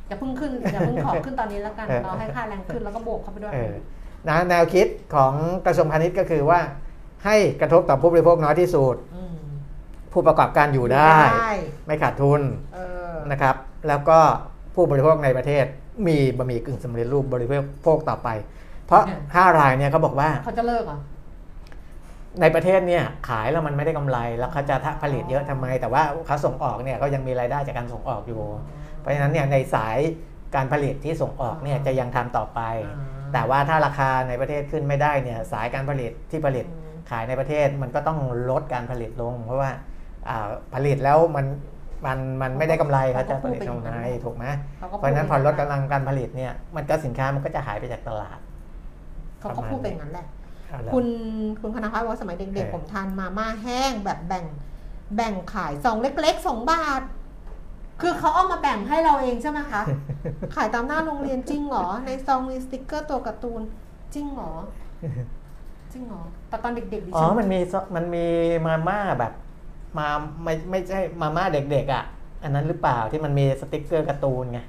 [0.08, 3.74] อย่าเพิ่งขึ้นอย่าเพิ่งขอขึ้นตอนนี้แล้วกันเออเราให้ค่าแรงขึ้นแล้วก็บวกเข้าไปด้วยเออ
[4.28, 5.32] นะแนวคิดของ
[5.66, 6.60] กระทรวงพาณิชย์ก็คือว่า
[7.24, 8.96] ให้กระทบต่อผู้บริโภคน้อยที่สุด
[9.30, 9.34] ม
[10.12, 11.16] ผู้ประกอบการอยู่ได้
[11.86, 12.40] ไม่ขาดทุน
[12.74, 12.78] เอ
[13.10, 13.56] อนะครับ
[13.88, 14.18] แล้วก็
[14.74, 15.64] ผู้บริโภคในประเทศ
[16.06, 17.46] มีบะหมี่กึ่งสำเร็จรูปบริ
[17.82, 18.28] โภคต่อไป
[18.86, 20.98] เพราะ5รายเนี่ยเขาบอกว่าเขาจะเลิกเหรอ
[22.40, 28.40] ในประเทศเนี่ยขายแล้วมันไม่ได้กำไร แล้วเขาจะผลิตเยอะทำไม แต่ว่าเขาส่งออกเนี่ยก็ยังมีรายได้จากการส่งออกอยู่
[28.98, 29.98] เพราะฉะนั้นเนี่ยในสาย
[30.54, 38.18] การผลิตที่ส่งออกเนี่ยจะยังทำต่อไปอ่าแต่ว่าถ้าราคาในประเทศขึ้นไม่ได้เนี่ยสายการผลิตที่ผลิตอืมขายในประเทศมันก็ต้อง
[38.50, 39.70] ลดการผลิตลง เพราะว่า
[40.28, 41.46] อ่าผลิตแล้วมัน
[42.06, 43.92] มันมันไม่ได้กำไรเขาจะผลิตตรงไหน
[44.24, 44.44] ถูกไหม
[44.78, 48.38] เขาก็เพราะฉะนั้นพอลดพูกำลังการผลิตเนี่ยมันก็สินค้ามันก็จะหายไปจากตลาด
[49.40, 50.26] เขาก็พูดเป็นอย่างนั้นแหละ
[50.68, 51.06] เอาละคุณ
[51.60, 54.44] คุณคณะพัฒน์ว่าสมัยเด็กเออๆผมทานมาม่าแห้งแบบแบ่ง
[55.16, 57.02] แบ่งขายซองเล็กๆสองบาท
[58.00, 59.82] คือเขาเอามาแบ่งให้เราเองใช่ไหมคะ
[60.54, 63.62] ขายตามหน้าโรงเรียนจริงเหรอ ในซองมีสติกเกอร์ตัวการ์ตูน
[64.14, 64.52] จริงเหรอ
[65.92, 68.26] จริงเหรอแต่ตอนเด็กๆดิอ๋ฉัอมันมีซมันมี
[68.66, 69.32] มาม่าแบบ
[69.98, 70.08] มา
[70.44, 72.04] ไม่ไม่ใช่มาม่าเด็กๆอะ
[72.42, 74.60] อันนั้นหรือเปล่าที่มันมีสติกเกอร์การ์ตูนไง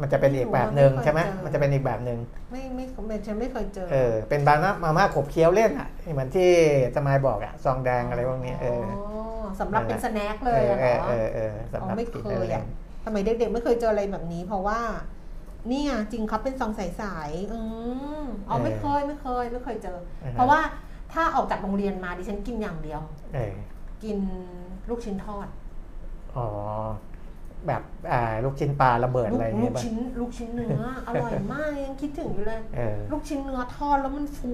[0.00, 2.18] มันจะเป็นอีกแบบหนึ่งใช่ไหมมันจะเป็นอีกแบบหนึ่ง
[2.50, 6.50] ไม่ไม่ไม่ฉันไม่เคยเจอเออเป็นบานามาม่าขบเคี้ยวเล่นอะเหมือนที่
[6.94, 8.84] จะมายบอกอะซองแดงอะไรพวกนี้เออ
[9.60, 12.64] สำหรับเป็นสแน็คเอเลยออะเอเหรออเออเออสำอ๋หรัอบไม่กินเคได้ยเลยอะ
[13.04, 14.80] สมัยเด็กๆไม่เคยเจออะไรแบบนี้ เพราะว่า
[15.70, 17.60] นี่ไงจริงครับเป็นซองใสๆอื
[18.22, 19.98] มอ๋อไม่เคยไม่เคยไม่เคยเจอ
[20.34, 20.60] เพราะว่า
[21.12, 23.00] ถ้าออกจากโรงเรียนมาดิฉันกินอย่างเดียว
[23.34, 23.54] เออ
[24.04, 24.18] กิน
[24.88, 25.46] ลูกชิ้นทอด
[26.34, 26.46] อ๋อ
[27.68, 27.82] แบบ
[28.12, 34.52] อ่าลูกชิ้นปลาระเบิดลูอะไรกอย่างลูเงี้กยป่ะ ชิ้นลูกชิ้นเนื้อ อร่อยมากยังคิดถึงอยู่เลย เออ ลูกชิ้นเนื้อทอดแล้วมันฟู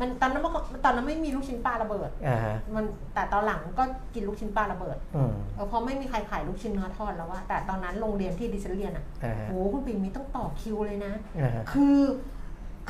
[0.00, 0.52] มันตอนนั้นมัน
[0.84, 2.84] ตอนนั้นไม่มีลูกชิ้นปลาระเบิด อ่าฮะมัน
[3.14, 3.84] แต่ตอนหลังก็
[4.14, 11.96] กินลูกชิ้นปลาระเบิดอืมเออเพราะไม่มีใครขายลูกชิ้นเนื้อทอดแล้วว่าแต่ตอนนั้นโรงเรียนที่ดิฉันเรียนอะอ่าฮะโอ้คุณปิ่มมีต้องต่อคิวเลยนะ อ่าฮะคือ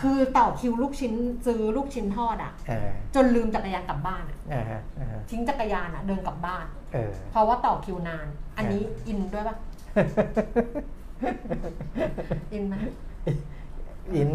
[0.01, 1.12] คือต่อคิวลูกชิ้น
[1.47, 6.64] ซื้อลูกชิ้นทอดอะเออจนลืมจักรยานกลับบ้านอะอ่าฮะอ่าฮะทิ้งจักรยานอะเดินกลับบ้าน
[6.95, 8.26] เออเพราะว่าต่อคิวนาน
[8.57, 9.57] อันนี้อินด้วยปะ
[12.53, 12.74] อินไหม
[14.14, 14.30] อิน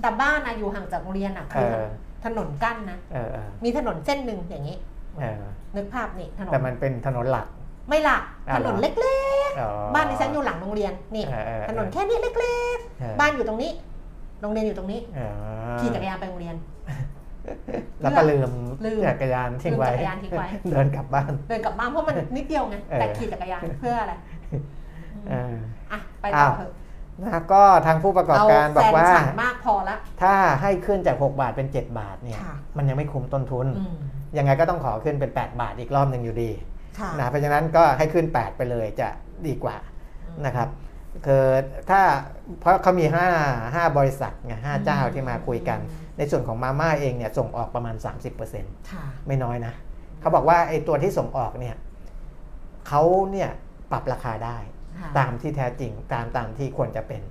[0.00, 1.86] แต่บ้านอะอยู่ห่างจากโรงเรียนอะคือเออ
[2.24, 4.76] ถนนกั้นนะเออเออมีถนนเส้นหนึ่งอย่างนี้
[5.20, 5.42] เออ
[5.76, 7.46] นึกภาพนี่ถนนแต่มันเป็นถนนหลัก
[7.88, 9.18] ไม่หลักอ่าถนนเหรอเล็
[9.50, 12.30] กอ๋อๆบ้านดิฉันอยู่หลังโรงเรียนนี่เออเออเออถนนแค่นี้เล็
[12.76, 13.72] กเออๆบ้านอยู่ตรงนี้
[14.42, 15.28] โรงเรียนอยู่ตรงนี้อ๋อ
[15.80, 16.56] ขี่จักรยานไปโรงเรียน
[18.02, 18.50] แล้วก็ลืม
[18.84, 24.12] ลืมจักรยานทิ้งไว้ ลืมจักรยานทิ้งไว้ เดินกลับบ้าน เดินกลับบ้านเพราะมันนิดเดียวไงเออแต่ขี่จักรยานเพื่ออะไร
[25.28, 25.54] เออ
[25.92, 26.72] อะไปต่ออ้าวเถอะ
[27.22, 30.32] นะก็ทางผู้ประกอบเอาการบแฟอกนว่าฉันมากพอละ ถ้า
[30.62, 33.94] ให้ขึ้นจาก 6 บาทเป็น 7 บาทเนี่ยค่ะมันยังไม่คุ้มต้นทุนอืม
[34.38, 36.50] ยังไงก็ต้องขอขึ้นเป็น 8 บาทอีกรอบหนึ่งอยู่ดี
[36.98, 39.08] ค่ะนะเพราะฉะนั้นก็ให้ขึ้น 8 ไปเลยจะ
[39.46, 39.76] ดีกว่า
[40.28, 40.68] อืมนะครับ
[41.26, 41.46] คือ
[41.90, 42.00] ถ้า
[42.60, 43.06] เพราะเขามี
[43.44, 45.78] 5 5บริษัทไงห้าเจ้าที่มาคุยกัน
[46.18, 47.94] ในส่วนของมาม่าเองเนี่ยส่งออกประมาณ
[48.42, 49.74] 30%ค่ะไม่น้อยนะ
[50.20, 51.76] เขาบอกว่าไอ้ตัวที่ส่งออกเนี่ย
[52.88, 53.02] เขา
[53.32, 53.50] เนี่ย
[53.92, 54.58] ปรับราคาได้
[54.98, 57.22] ค่ะตามที่แท้จริงตามตามที่ควรจะเป็น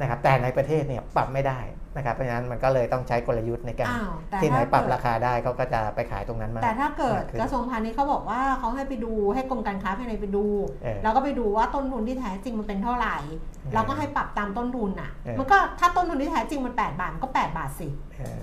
[0.00, 1.60] นะครับแต่ในประเทศเนี่ยปรับไม่ได้
[1.96, 10.44] นะครับเพราะฉะนั้นมันก็เลยต้องใช้กลยุทธ์ในการอ้าวแต่ที่ไหนถ้าปรับเกิดราคาได้เขาก็จะไปขายตรงนั้นมา แต่ถ้าเกิดมากขึ้นกระทรวงพาณิชย์เขาบอกว่าเขาให้ไปดูให้กรมการค้าภายในไปดู
[10.82, 13.16] เออแล้วก็ไปดูว่าต้นทุนที่แท้จริงมันเป็นเท่าไหร่
[13.64, 17.88] ออเราก็ให้ปรับตามต้นทุนอะเออมันก็ถ้าต้นทุนที่แท้จริงมัน 8 บาทมันก็ 8 บาทสิ
[18.18, 18.40] เออ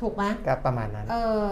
[0.00, 1.44] ถูกไหมก็ประมาณนั้น เออ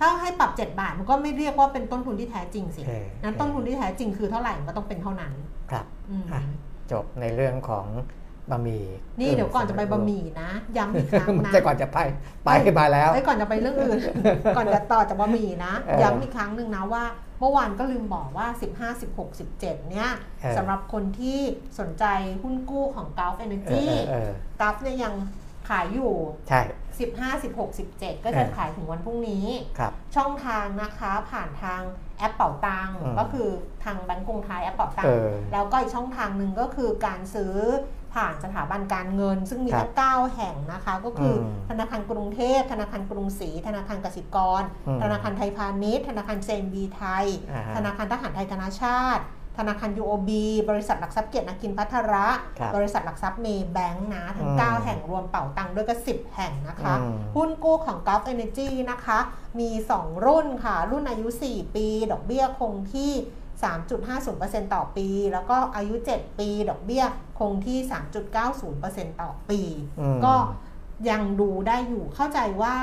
[0.00, 5.32] ถ้าให้ปรับ 7 บาทมันก็ไม่เรียกว่าเป็นต้นทุนที่แท้จริงสิเออนั้นต้นทุนที่แท้จริงคือเท่าไหร่มันก็ต้องเป็นเท่านั้น
[5.70, 6.42] ครับอืมอะ
[6.92, 7.86] จบในเรื่องของ
[8.50, 8.84] บะหมี่
[9.20, 11.98] นี่เดี๋ยวก่อนจะไปบะหมี่นะย้ำอีกครั้งมันนะจะก่อนจะไป
[12.44, 13.98] ไปมาแล้วไอ้ยก่อนจะไปเรื่องอื่น
[14.56, 17.04] ก่อนจะต่อจากบะหมี่นะเออย้ำอีกครั้งหนึ่งนะว่า
[17.40, 18.46] เมื่อวานก็ลืมบอกว่า
[18.78, 20.10] 15 16 17 เนี่ย
[20.42, 21.40] เออสำหรับคนที่
[21.78, 22.04] สนใจ
[22.42, 24.30] หุ้นกู้ของ Gulf เอ Energy อเออเออ
[24.60, 25.14] Gulf เนี่ยยัง
[25.68, 26.12] ขายอยู่
[26.48, 26.60] ใช่
[26.98, 29.46] 15 16 17 ก็จะเออขายถึงวันพรุ่งนี้
[29.78, 31.80] ครับช่องทางนะคะผ่านทาง
[32.18, 33.48] แอปเป่าตังอืมก็คือ
[33.84, 37.54] ทางแบงก์กรุงไทยแอปเป่าตังเออแล้วก็อีกช่องทางหนึ่งก็คือการซื้อ
[38.14, 49.24] ผ่านสถาบันการเงิน ซึ่งมีทั้งครับเก้าแห่งนะคะ ก็คืออืมธนาคารกรุงเทพ ธนาคารกรุงศรีธนาคารกสิกรอืมธนาคารไทยพาณิชย์ ธนาคาร CIMB ไทยอ่าฮะธนาคารทหารไทยธนาชาติ
[49.58, 50.30] ธนาคาร UOB
[50.70, 52.26] บริษัทหลักทรัพย์เกียรตินาคินพัทระ
[52.58, 59.18] ครับบริษัทหลักทรัพย์เมย์แบงค์นะทั้งอืม9แห่งรวมเป่าตังค์ด้วยก็ 10 แห่งนะคะอืมหุ้นกู้ของ Gulf Energy นะคะ
[59.58, 63.12] มี 2 รุ่นค่ะ รุ่นอายุ 4 ปี ดอกเบี้ยคงที่
[63.72, 67.04] 3.50%ต่อปี แล้วก็อายุ 7 ปี ดอกเบี้ย
[67.38, 67.78] คงที่
[68.48, 69.60] 3.90%ต่อปี
[70.00, 70.34] อืมก็
[71.10, 72.74] ยังดูได้อยู่เข้าใจว่า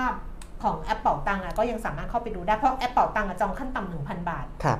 [0.64, 4.80] ของแอปเป่าตังค์อะก็ยังสามารถเข้าไปดูได้ เพราะแอปเป่าตังค์อะจองขั้นต่ำ1,000บาท ครับ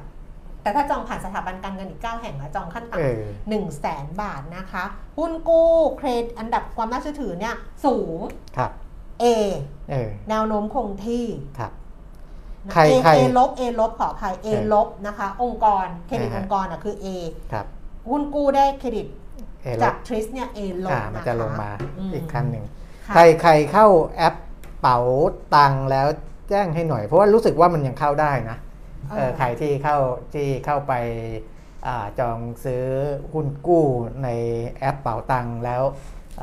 [0.62, 3.18] แต่ถ้าจองผ่านสถาบันการเงินอีก 9 แห่งอะจองขั้นเอต่ำอ
[3.50, 4.84] หนึ่งแสนบาทนะคะ
[5.18, 7.56] หุ้นกู้เครดอันดับความน่าเชื่อถือเนี่ย
[7.86, 8.20] สูง
[8.58, 8.72] ครับ
[9.24, 9.26] A
[9.90, 11.26] เออแนวโน้มคงที่
[11.60, 11.72] ครับ
[12.66, 17.06] นะใคร A ใคร A ลบ A ลบขออภัย A เออลบนะคะ องค์กรเครดิตอ่าฮะองค์กรอะคือ A
[17.52, 17.66] ครับ
[18.10, 19.08] หุ้นกู้ได้เครดิต
[19.66, 22.66] เออจากทริสเนี่ย A ลบอ่ามันจะคลงมาอืมอีกขั้นหนึ่ง
[23.08, 23.88] ค่ะใครใครเข้า
[24.18, 24.36] แอป
[24.82, 25.00] เป๋า
[25.56, 26.08] ตังค์แล้ว
[26.50, 28.58] แจ้งให้หน่อย เพราะว่ารู้สึกว่ามันยังเข้าได้นะ
[29.12, 29.98] เออใครที่เข้า
[30.34, 30.94] ที่เข้าไป
[31.88, 32.84] อาจองซื้อ
[33.34, 33.86] หุ้นกู้
[34.24, 34.30] ใน
[34.80, 35.84] แอปเป๋าตังค์แล้ว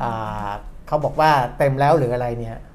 [0.01, 0.47] อ่า
[0.87, 2.72] เขาบอกว่าเต็มแล้วหรืออะไรเนี่ยอ่า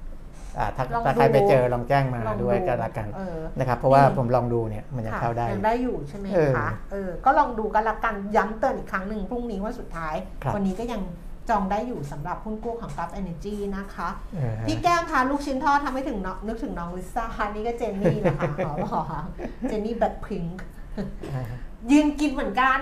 [0.76, 11.02] ถ้าลองถ้าใครดูไปเจอลองแจ้งมาลองด้วยก็แล้วกันเออนะครับเพราะว่านี่ผมลองดูเนี่ยมันยังค่ะเข้าได้ยังได้อยู่ใช่ไหมเออคะเออก็ลองดูกันละกันย้ำเตือนอีกครั้งหนึ่งพรุ่งนี้ว่าสุดท้ายครับวันนี้ก็ยัง
[11.50, 19.22] จองได้อยู่สำหรับหุ้นกู้ของ g u f Energy นะคะเออฮะพี่แก้มพาลูกชิ้นทอดทำให้ถึงน้องนึกถึงน้องลิซ่านี่ก็เจนนี่นะคะขอบอกค่ะ
[19.68, 20.58] เจนนี่แบ็คพิงค์
[21.34, 21.58] อ่าฮะ
[21.90, 22.80] ยืนกินเหมือนกัน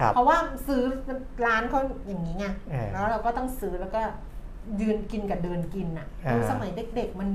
[0.00, 0.36] ครับเพราะว่า
[0.66, 0.82] ซื้อ
[1.46, 4.02] ร้านเขาอย่างนี้ไงเออแล้วเราก็ต้องซื้อแล้วก็
[4.80, 7.30] ยืนกินกับเดินกินอะอ่าคือสมัยเด็กๆมัน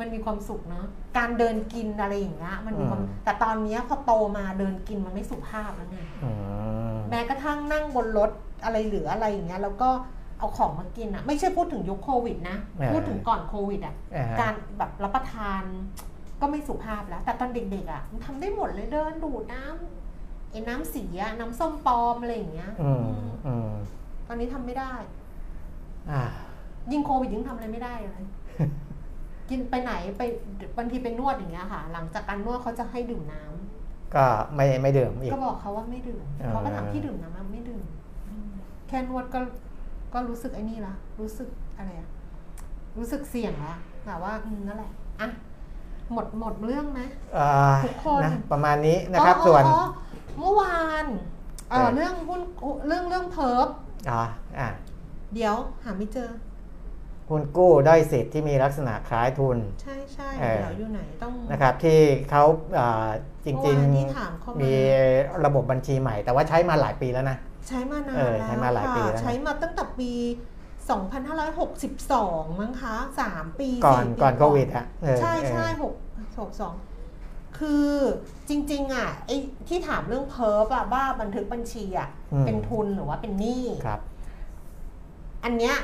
[0.00, 0.86] มันมีความสุขเนาะ
[1.18, 6.30] การเดินกินอะไรอย่างเงี้ยมันมีความอืมแต่ตอนเนี้ยพอโตมาเดินกินมันไม่สุภาพแล้วไง อื
[6.94, 8.30] ม แม้กระทั่งนั่งบนรถ
[8.64, 9.90] อะไรหรืออะไรอย่างเงี้ยแล้วก็
[10.38, 15.62] เอาของมากินอะไม่ใช่พูดถึงยุคโควิดนะอ่าพูดถึงก่อนโควิดอะอ่าฮะ การแบบรับประทาน
[16.40, 23.70] ก็ไม่สุภาพแล้ว แต่ตอนเด็กๆอะมันทำได้หมดเลยเดินดูดน้ำไอ้น้ำสีอะน้ำส้มปลอมอะไรอย่างเงี้ยอืมอืมอืม
[24.28, 25.23] ตอนนี้ทำไม่ได้อ่า
[26.92, 28.24] ยิ่งโควิดยิ่งทำอะไรไม่ได้เลย
[29.50, 30.22] กินไปไหนไป
[30.76, 34.24] บางทีไปนวดอย่างเงี้ยค่ะ หลังจากการนวดเขาจะให้ดื่มน้ำก็
[34.54, 37.84] ไม่ไม่ดื่มอีกก็บอกเขาว่าไม่ดื่มอ่าเขาก็ถามที่ดื่มน้ำไหมไม่ดื่ม
[38.28, 38.50] อืม
[38.88, 39.40] แค่นวดก็
[40.14, 41.48] ก็รู้สึกไอ้นี่ละรู้สึก
[41.78, 42.08] อะไรอะ
[42.98, 43.74] รู้สึกเสี่ยงละ
[44.06, 44.90] แต่ว่าอืมนั่นแหละ
[45.20, 45.28] อะ
[46.12, 47.00] หมดหมดเรื่องไหม
[47.38, 47.50] อ่า
[47.84, 49.84] ทุกคนนะประมาณนี้นะครับอ๋อส่วนอ๋อ
[50.38, 51.06] เมื่อวาน
[51.70, 52.40] เออเออเรื่องหุ้น
[52.86, 53.68] เรื่องเรื่องเพิร์ฟ
[54.10, 54.22] อ่า
[54.58, 54.68] อ่า
[55.34, 56.30] เดี๋ยวหาไม่เจอ
[57.28, 61.98] หุ้นกู้ด้อยสิทธิ์ที่มีลักษณะคล้ายทุน ใช่ใช่เออเดี๋ยวอยู่ไหนต้องนะครับที่
[62.30, 62.44] เขา
[62.78, 63.08] อ่า
[63.44, 64.74] จเมื่อริงวานนี้ถามเข้าๆมามี
[65.44, 67.36] ระบบบัญชีใหม่ แต่ว่าใช้มาหลายปีแล้วนะ
[67.68, 70.12] ใช้มานานเออแล้วใช้มาหลายปีค่ะแล้วนะใช้มาตั้งแต่ปี
[71.34, 72.96] 2562 มั้งคะ
[73.28, 75.94] 3 ปีก่อนสี่ปีก่อนโควิดอะเออใช่เออใช่หก
[76.40, 76.74] หกสอง
[77.58, 77.90] คือ
[78.48, 79.36] จริง ๆอะไอ้
[79.68, 84.00] ที่ถามเรื่องเพิร์ฟอะว่าบันทึกบัญชีอะอืมเป็นทุนหรือว่าเป็นหนี้ครับ
[85.44, 85.76] อันเนี้ย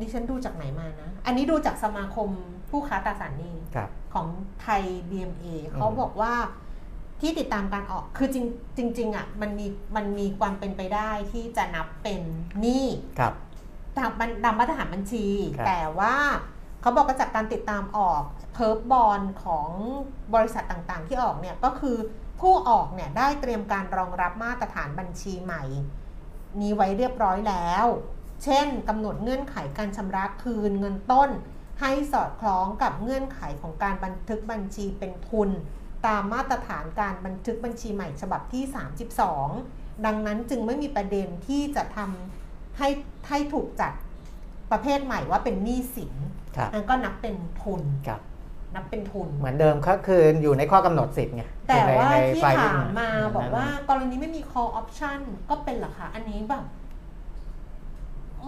[0.00, 2.28] ดิฉันดูจากไหนมานะ อันนี้ดูจากสมาคม
[2.70, 4.26] ผู้ค้าตราสารหนี้ครับของ
[4.62, 6.34] ไทย BMA เขาบอกว่า
[7.20, 9.66] ที่ติดตามการออกคือจริงจริงๆอะมันมี
[9.96, 12.22] มันมีความเป็นไปได้ที่จะนับเป็น
[12.60, 12.86] หนี้
[13.18, 13.34] ครับ
[13.98, 15.26] ตามบัญตามมาตรฐานบัญชี
[15.58, 16.16] ครับแต่ว่า
[16.80, 18.22] เขาบอกว่าจากการติดตามออก
[18.54, 19.68] เพิร์ฟบอลของ
[20.34, 21.96] บริษัทต่างๆ ที่ออกเนี่ยก็คือ
[22.40, 25.62] ผู้ออกเนี่ยได้เตรียมการรองรับมาตรฐานบัญชีใหม่
[26.60, 27.86] นี้ไว้เรียบร้อยแล้ว
[28.44, 31.30] เช่นกำหนดเงื่อนไขการชำระคืนเงินต้น
[31.80, 35.50] ให้สอดคล้องกับเงื่อนไขของการบันทึกบัญชีเป็นทุน
[36.06, 38.64] ตามมาตรฐานการบันทึกบัญชีใหม่ฉบับที่
[39.34, 42.88] 32 ดังนั้นจึงไม่มีประเด็นที่จะทำให้
[43.28, 43.92] ให้ถูกจัด
[44.70, 46.14] ประเภทใหม่ว่าเป็นหนี้สิน
[46.56, 48.20] ครับนั่นก็นับเป็นทุนครับ
[48.74, 55.18] นับเป็นทุน เหมือนเดิมก็คืออยู่ในข้อกำหนดสิทธิ์ไง แต่อยู่ในว่าในที่ไฟล์ถามมานั่นบอกว่ากรณีไม่มี call option
[55.50, 56.64] ก็เป็นเหรอคะ อันนี้แบบ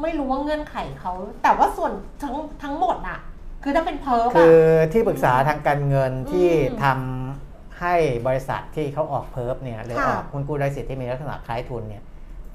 [0.02, 1.92] ไม่รู้ว่าเงื่อนไขเขา แต่ว่าส่วน
[2.22, 3.20] ทั้งทั้งหมดอะ
[3.62, 7.94] คือถ้าเป็นเพิร์ฟคือะอที่ปรึกษาทางการเงินที่อืมทำให้
[8.26, 12.02] บริษัทที่เขาออกเพิร์ฟเนี่ยหรือค่ะออกหุ้นกู้ด้อยสิทธิ์ที่มีลักษณะคล้ายทุนเนี่ย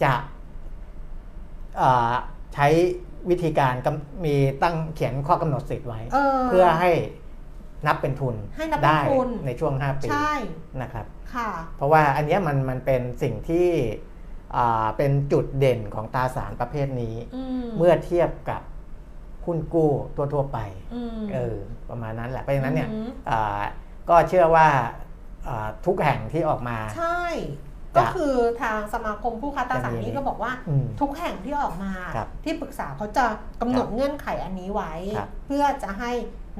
[0.03, 0.13] จะ
[1.77, 2.13] เอ่อ
[2.53, 2.67] ใช้
[3.29, 6.91] วิธีการกำมีตั้งเขียนข้อกำหนดสิทธิ์ไว้เออเพื่อให้
[7.87, 10.33] นับเป็นทุนให้นับเป็นได้ทุนในช่วง 5 ปีใช่
[10.81, 14.13] นะครับค่ะเพราะว่าอันเนี้ยมันมันเป็นสิ่งที่อ่า
[14.97, 18.61] เป็นจุดเด่นของตราสารประเภทนี้อืมเมื่อเทียบกับ
[19.45, 19.91] หุ้นกู้
[20.33, 20.59] ทั่วๆไป
[20.93, 21.55] อืมเออ
[21.89, 23.61] ประมาณนั้นแหละเพราะฉะนั้นเนี่ยอืมอ่า
[24.09, 24.67] ก็เชื่อว่า
[25.47, 27.21] อ่าทุกแห่งที่ออกมา ใช่
[27.95, 33.25] จะก็คือทางสมาคมผู้ค้าตราสารหนี้ก็บอกว่าอืมทุกแห่งที่ออกมาครับที่ปรึกษาเขาจะ
[33.61, 36.11] กำหนดครับเงื่อนไขอันนี้ไว้ครับเพื่อจะให้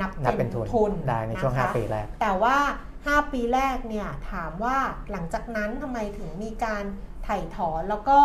[0.02, 2.58] นับนับเป็เป็นนทุนทุนได้ในช่วงะคะ5ปีแรก แต่ว่า
[2.96, 4.78] 5 ปีแรกเนี่ยถามว่า
[5.12, 6.84] หลังจากนั้นทำไมถึงมีการ
[7.26, 8.18] ไถ่ถอนแล้วก็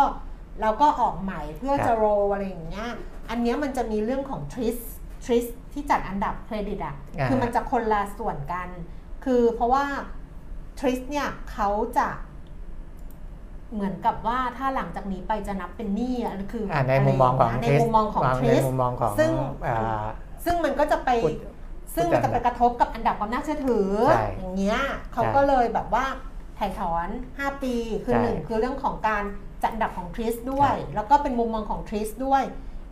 [0.61, 2.89] แล้วก็ออกใหม่เพื่อครับจะโรลอะไรอย่างเงี้ย
[3.29, 4.77] อันเนี้ยมันจะมีเรื่องของทริส
[5.25, 8.67] ทริสที่จัดอันดับเครดิตอะอ่าคือมันจะคนละส่วนกัน
[9.25, 9.85] คือเพราะว่า
[10.79, 12.07] ทริสเนี่ยเขาจะ
[13.73, 19.31] เหมือนกับว่าถ้าหลังจากนี้ไปจะนับเป็นหนี้อะคืออ่าอะในมุมมองของย่าทเยริในสมุมมองของทในริสมุมมองของซึ่ง
[19.67, 20.05] อ่า
[20.45, 21.33] ซึ่งมันก็จะไปพูด
[21.95, 24.79] ซึ่งพูดมันจะกันไปกระทบกับอันดับความน่าเชื่อถือใช่อย่างเงี้ย
[25.13, 26.05] เขาใช่ก็เลยแบบว่า
[26.61, 29.23] ถ่ายถอน 5 ปี คือใช่หนึ่งคือเรื่องของการ
[29.63, 32.43] จัดอันดับของทริสด้วยใช่แล้วก็เป็นมุมมองของทริสด้วย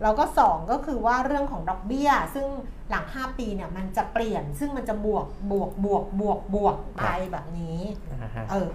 [0.04, 2.48] แล้วก็ 2 ก็คือว่าเรื่องของดอกเบี้ย ซึ่ง
[2.90, 7.80] หลัง 5 ปีเนี่ยมันจะเปลี่ยน ซึ่งมันจะบวกบวกบวกบวกบวกไปแบบนี้
[8.12, 8.68] อ่าฮะเออ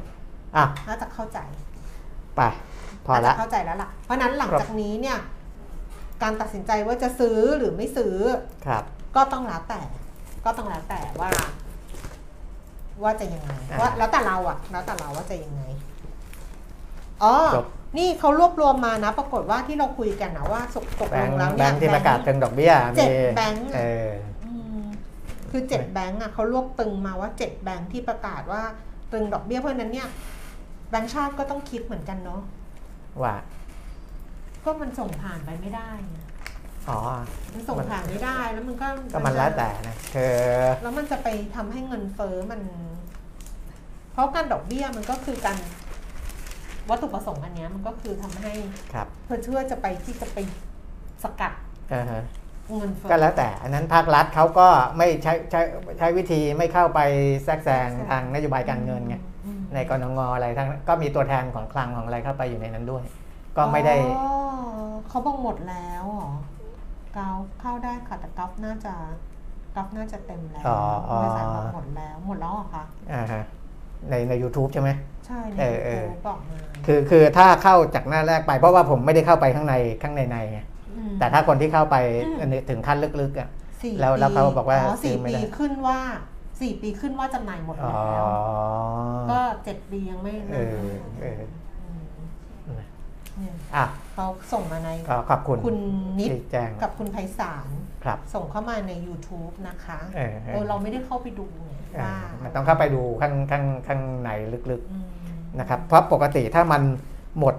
[0.57, 1.39] อะน่าจะเข้าใจ
[2.37, 2.41] ไป
[3.07, 5.19] พอน่าละจะเข้าใจแล้วล่ะ เพราะฉะนั้นหลังครับจากนี้เนี่ย
[6.23, 8.17] การตัดสินใจว่าจะซื้อหรือไม่ซื้อ
[8.67, 8.85] ครับ
[9.17, 9.83] ก็ต้องแล้วแต่
[10.45, 11.31] ก็ต้องแล้วแต่ว่า
[13.03, 15.63] ว่าจะยังไงอ่าว่าแล้วแต่เราอะแล้วแต่เราว่าจะยังไง
[17.23, 17.67] อ๋อจบ
[17.99, 24.11] นี่เขารวบรวมมานะ ปรากฏว่าที่เราคุยกันนะว่าตกตกแบลงงค์แล้วแบเนี่ยงค์ที่ประกาศตึงดอกเบี้ยเจ็ดมีแบงค์อะเออ
[24.45, 24.83] อืม
[25.51, 28.63] คือเจ็ดแบงก์อะเขารวบตึงมาว่าเจ็ดแบงก์ที่ประกาศว่า
[29.13, 30.09] ตึงดอกเบี้ยเพราะฉะนั้นเนี่ย
[30.91, 32.41] แบงก์ชาติก็ต้องคิดเหมือนกันเนาะ
[33.23, 33.37] ว่า
[34.65, 36.19] ก็มันส่งผ่านไปไม่ได้ไง
[36.89, 36.99] อ๋อ
[37.53, 40.35] มันส่งผ่านไม่ได้แล้วมันก็ก็มันแล้วแต่นะคือ
[40.83, 42.61] แล้วมันจะไปทำให้เงินเฟ้อมัน
[44.13, 45.59] เพราะการดอกเบี้ยมันก็คือการ
[46.91, 48.53] วัตถุประสงค์อันเนี้ยมันก็คือทำให้
[48.95, 50.39] ครับเพื่อเชื่อจะไปที่จะไป
[51.23, 51.53] สกัด
[51.93, 52.23] อ่าฮะ
[52.77, 54.69] เงินเฟ้อ ก็แล้วแต่อันนั้นภาครัฐเขาก็
[54.99, 55.61] ไม่ใช้ใช้
[55.99, 57.01] ใช้วิธีไม่เข้าไป
[57.45, 59.17] แทรกแซงทางนโยบายการเงินไง
[59.47, 63.05] อืมในกรงงอะไรทั้งก็มีตัวแทนของคลังของอะไรเข้าไปอยู่ในนั้นด้วย
[63.57, 64.35] ก็ไม่ได้ อ๋อ
[65.09, 66.31] เขาบอกหมดแล้วเหรอ
[67.15, 67.29] เกา
[67.61, 68.95] เข้าได้ค่ะแต่กัฟน่าจะ
[69.77, 73.43] กัฟน่าจะเต็มแล้วอ๋ออ๋อบริษัทบอกหมดแล้วหมดแล้วเหรอคะอ่าฮะ
[74.11, 74.91] ในใน u t u b e ใช่ไหม
[75.27, 81.97] ใช่ในเออเออ ยูทูบบอกมาคือคือถ้าเข้าจากหน้าแรกไปเพราะว่าผมไม่ได้เข้าไปข้างในข้างในในไงมแต่ถ้าคนที่เข้าไป
[82.27, 83.49] อืม อันนี้ถึงขั้นลึกๆอะ
[83.83, 85.99] สี่แล้วแล้วเขาบอกว่าอ๋อซื้สี่อไม่ปีได้ ขึ้นว่า
[86.61, 88.27] สี่ปีขึ้นว่าจำหน่ายหมดอ๋อแล้ว
[89.31, 90.77] ก็เจ็ดปียังไม่เออ
[91.23, 91.64] เออม
[93.39, 95.79] เนี่ยอะเขาส่งมาในก็ขอบคุณคุณ
[96.19, 97.69] นิดที่แจ้งกับคุณไพศาล
[98.05, 101.73] ครับส่งเข้ามาใน YouTube นะคะเออเออ เออเราไม่ได้เข้าไปดูไง
[102.03, 106.83] อ่าว่ามันต้องเข้าไปดูข้างข้างข้างในลึกอืมๆนะครับ เพราะปกติถ้ามัน
[107.39, 107.55] หมด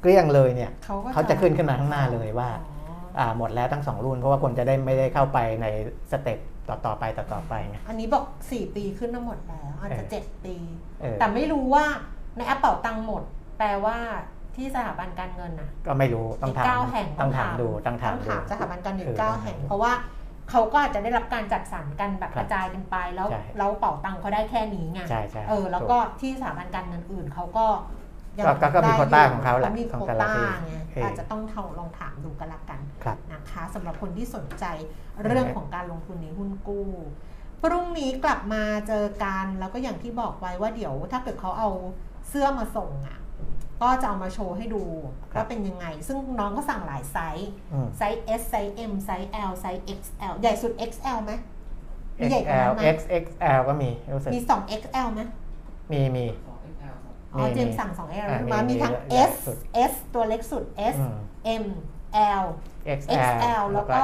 [0.00, 5.66] เกลี้ยงเลยเนี่ย เขาก็เขาจะขึ้นขึ้นมาข้างหน้าเลยว่า อ๋ออ่าหมดแล้วทั้งสองรุ่น เพราะว่าคนจะได้ไม่ได้เข้าไปใน
[6.12, 6.38] สเต็ป
[6.68, 10.56] ต่อต่อๆไปต่อต่อๆไปไง อันนี้บอก 4 ปีขึ้นมาหมดแล้วอาจจะ เออ 7 ปี
[11.00, 11.84] เออแต่ไม่รู้ว่า
[12.36, 13.22] ในแอปเป่าตังค์หมด
[13.58, 13.98] แปลว่า
[14.58, 19.92] ที่สถาบันการเงินน่ะก็ไม่รู้ต้องถามเก้าแห่งต้องถามดูต้องถามต้องดูถามสถาบันการเงินเออเก้าแห่ง เพราะว่า
[20.50, 27.66] เขาก็อาจจะได้รับการจัดสรรกันแบบคกรับระจายกันไปแล้วใช่แล้วเป่าตังค์เขาได้แค่นี้ไงใช่ใช่เออแล้วก็ที่สถาบันการเงินอื่นเขาก็
[28.38, 31.40] ยังก็ก็ก็มีได้โควต้ายู่ของเขาแหละมีของโควแต่ละต้าที่ไงเออออาจจะต้อง
[31.78, 34.64] ลองถามดูกันละกันครับนะคะสำหรับคนที่สนใจ
[35.24, 36.88] เรื่องของการลงทุนในหุ้นกู้
[37.60, 41.70] พรุ่งนี้กลับมาเจอกันแล้วก็อย่างที่บอกไว้ว่าเดี๋ยวถ้าเกิดเขาเอา
[42.28, 43.18] เสื้อมาส่งอะ
[43.82, 44.82] ก็จะเอามาโชว์ให้ดู
[45.32, 51.32] ครับว่าเป็นยังไง ซึ่งน้องก็สั่งหลายไซส์อืมไซส์ S ไซส์ M ไซส์ L ไซส์ XL ใหญ่สุด XL ไหม
[52.18, 55.20] มีใหญ่กว่า XL นั้นไหม XXL ก็มีรู้สึกมี 2 XL ไหม
[55.92, 59.58] มีมีสอง XL ครับอ๋อมีเจมส์สั่ง2 XL อ่ามามีมีทั้งใหญ่ S สุด
[59.90, 60.64] S ตัวเล็กสุด
[60.94, 61.16] S อืม
[61.62, 61.64] M
[62.42, 62.44] L
[62.98, 64.02] XL XL แล้วก็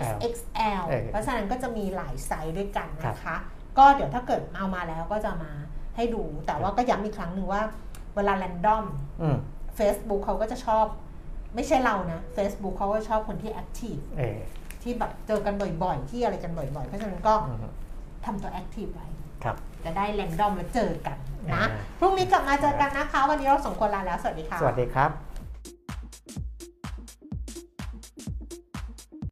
[0.00, 3.36] XXL XXL เออเพราะฉะนั้นก็จะมีหลายไซส์ด้วยกันครับนะคะ
[3.78, 5.52] ก็เดี๋ยวถ้าเกิดเอามาแล้วก็จะมา
[5.96, 7.62] ให้ดู แต่ว่าก็ย้ำอีกครั้งหนึ่งว่า
[8.16, 8.84] เวลา random
[9.22, 9.36] อืม
[9.78, 10.84] Facebook เขาก็จะชอบ
[11.54, 14.38] ไม่ใช่เรานะ Facebook เขาก็ชอบคนที่ active เออ
[14.82, 17.58] ที่แบบเจอกันบ่อยๆ ที่อะไรกันบ่อยๆ เพราะฉะนั้นก็อืม
[18.24, 19.06] ทำตัวแอคทีฟไว้
[19.44, 21.16] ครับจะได้แรนดอมแล้วเจอกัน
[21.52, 25.10] นะอ่าพรุ่งนี้กลับมาเจอกันนะคะ วันนี้เราสองคนลาแล้ว สวัสดีค่ะ สวัสดีครับ